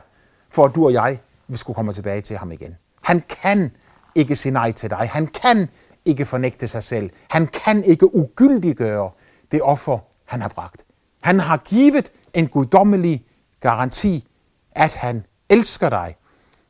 for 0.49 0.64
at 0.64 0.75
du 0.75 0.85
og 0.85 0.92
jeg 0.92 1.20
vi 1.49 1.57
skulle 1.57 1.75
komme 1.75 1.92
tilbage 1.92 2.20
til 2.20 2.37
ham 2.37 2.53
igen. 2.53 2.77
Han 3.03 3.25
kan 3.42 3.70
ikke 4.14 4.37
sige 4.37 4.53
nej 4.53 4.72
til 4.72 4.90
dig. 4.90 5.11
Han 5.12 5.27
kan 5.27 5.68
ikke 6.05 6.25
fornægte 6.25 6.68
sig 6.68 6.83
selv. 6.83 7.11
Han 7.31 7.46
kan 7.46 7.85
ikke 7.85 8.14
ugyldiggøre 8.14 9.11
det 9.53 9.62
offer, 9.62 9.99
han 10.25 10.40
har 10.40 10.49
bragt. 10.49 10.85
Han 11.22 11.40
har 11.40 11.57
givet 11.57 12.12
en 12.35 12.49
guddommelig 12.49 13.25
garanti, 13.61 14.29
at 14.70 14.94
han 14.94 15.25
elsker 15.49 15.90
dig, 15.90 16.16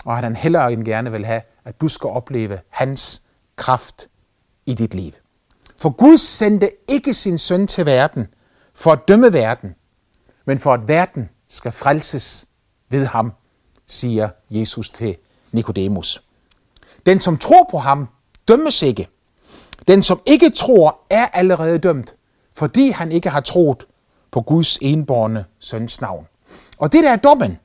og 0.05 0.17
at 0.17 0.25
han 0.25 0.37
hellere 0.37 0.73
end 0.73 0.85
gerne 0.85 1.13
vil 1.13 1.27
have, 1.27 1.43
at 1.65 1.81
du 1.81 1.89
skal 1.89 2.09
opleve 2.09 2.59
hans 2.71 3.23
kraft 3.57 4.09
i 4.67 4.75
dit 4.75 4.95
liv. 4.95 5.13
For 5.81 5.91
Gud 5.91 6.19
sendte 6.19 6.71
ikke 6.89 7.15
sin 7.15 7.39
søn 7.39 7.67
til 7.67 7.87
verden 7.87 8.27
for 8.75 8.93
at 8.93 9.09
dømme 9.09 9.33
verden, 9.33 9.75
men 10.47 10.59
for 10.59 10.75
at 10.75 10.89
verden 10.89 11.29
skal 11.49 11.73
frelses 11.73 12.47
ved 12.91 13.07
ham, 13.07 13.33
siger 13.87 14.29
Jesus 14.51 14.91
til 14.91 15.17
Nikodemus. 15.53 16.23
Den, 17.07 17.21
som 17.21 17.39
tror 17.39 17.69
på 17.71 17.79
ham, 17.79 18.09
dømmes 18.49 18.83
ikke. 18.83 19.09
Den, 19.89 20.03
som 20.03 20.21
ikke 20.27 20.51
tror, 20.51 20.99
er 21.11 21.27
allerede 21.27 21.79
dømt, 21.79 22.17
fordi 22.53 22.91
han 22.91 23.13
ikke 23.13 23.31
har 23.31 23.41
troet 23.41 23.87
på 24.31 24.41
Guds 24.41 24.79
enborne 24.81 25.45
søns 25.61 26.01
navn. 26.01 26.27
Og 26.79 26.93
det 26.93 27.05
der 27.05 27.13
er 27.13 27.17
dommen, 27.17 27.59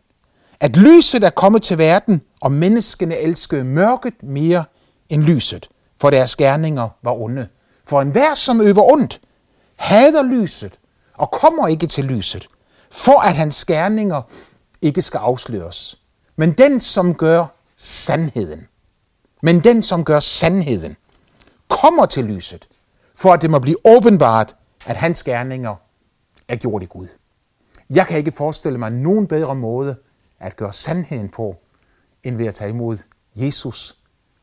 at 0.59 0.77
lyset 0.77 1.23
er 1.23 1.29
kommet 1.29 1.61
til 1.61 1.77
verden, 1.77 2.21
og 2.39 2.51
menneskene 2.51 3.17
elskede 3.17 3.63
mørket 3.63 4.23
mere 4.23 4.63
end 5.09 5.23
lyset, 5.23 5.69
for 6.01 6.09
deres 6.09 6.35
gerninger 6.35 6.89
var 7.03 7.13
onde. 7.13 7.47
For 7.85 8.01
enhver, 8.01 8.35
som 8.35 8.61
øver 8.61 8.91
ondt, 8.93 9.21
hader 9.75 10.23
lyset 10.23 10.79
og 11.13 11.31
kommer 11.31 11.67
ikke 11.67 11.87
til 11.87 12.05
lyset, 12.05 12.47
for 12.91 13.19
at 13.19 13.35
hans 13.35 13.65
gerninger 13.65 14.21
ikke 14.81 15.01
skal 15.01 15.17
afsløres. 15.17 16.01
Men 16.35 16.53
den, 16.53 16.79
som 16.79 17.15
gør 17.15 17.45
sandheden, 17.75 18.67
men 19.41 19.63
den, 19.63 19.83
som 19.83 20.05
gør 20.05 20.19
sandheden, 20.19 20.95
kommer 21.67 22.05
til 22.05 22.23
lyset, 22.25 22.67
for 23.15 23.33
at 23.33 23.41
det 23.41 23.49
må 23.51 23.59
blive 23.59 23.77
åbenbart, 23.85 24.55
at 24.85 24.95
hans 24.95 25.23
gerninger 25.23 25.75
er 26.47 26.55
gjort 26.55 26.83
i 26.83 26.85
Gud. 26.85 27.07
Jeg 27.89 28.07
kan 28.07 28.17
ikke 28.17 28.31
forestille 28.31 28.77
mig 28.77 28.91
nogen 28.91 29.27
bedre 29.27 29.55
måde 29.55 29.95
at 30.39 30.55
gøre 30.55 30.73
sandheden 30.73 31.29
på, 31.29 31.55
end 32.23 32.37
ved 32.37 32.45
at 32.45 32.55
tage 32.55 32.69
imod 32.69 32.97
Jesus 33.35 33.97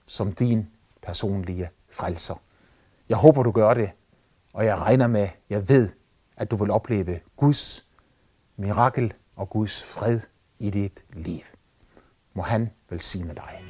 som 0.06 0.32
din 0.32 0.68
personlige 1.02 1.70
frelser. 1.92 2.34
Jeg 3.08 3.16
håber, 3.16 3.42
du 3.42 3.50
gør 3.50 3.74
det, 3.74 3.90
og 4.52 4.64
jeg 4.64 4.78
regner 4.78 5.06
med, 5.06 5.28
jeg 5.50 5.68
ved, 5.68 5.88
at 6.36 6.50
du 6.50 6.56
vil 6.56 6.70
opleve 6.70 7.20
Guds 7.36 7.87
mirakel 8.58 9.14
og 9.36 9.50
Guds 9.50 9.84
fred 9.84 10.20
i 10.58 10.70
dit 10.70 11.04
liv. 11.12 11.42
Må 12.34 12.42
han 12.42 12.70
velsigne 12.90 13.34
dig. 13.34 13.67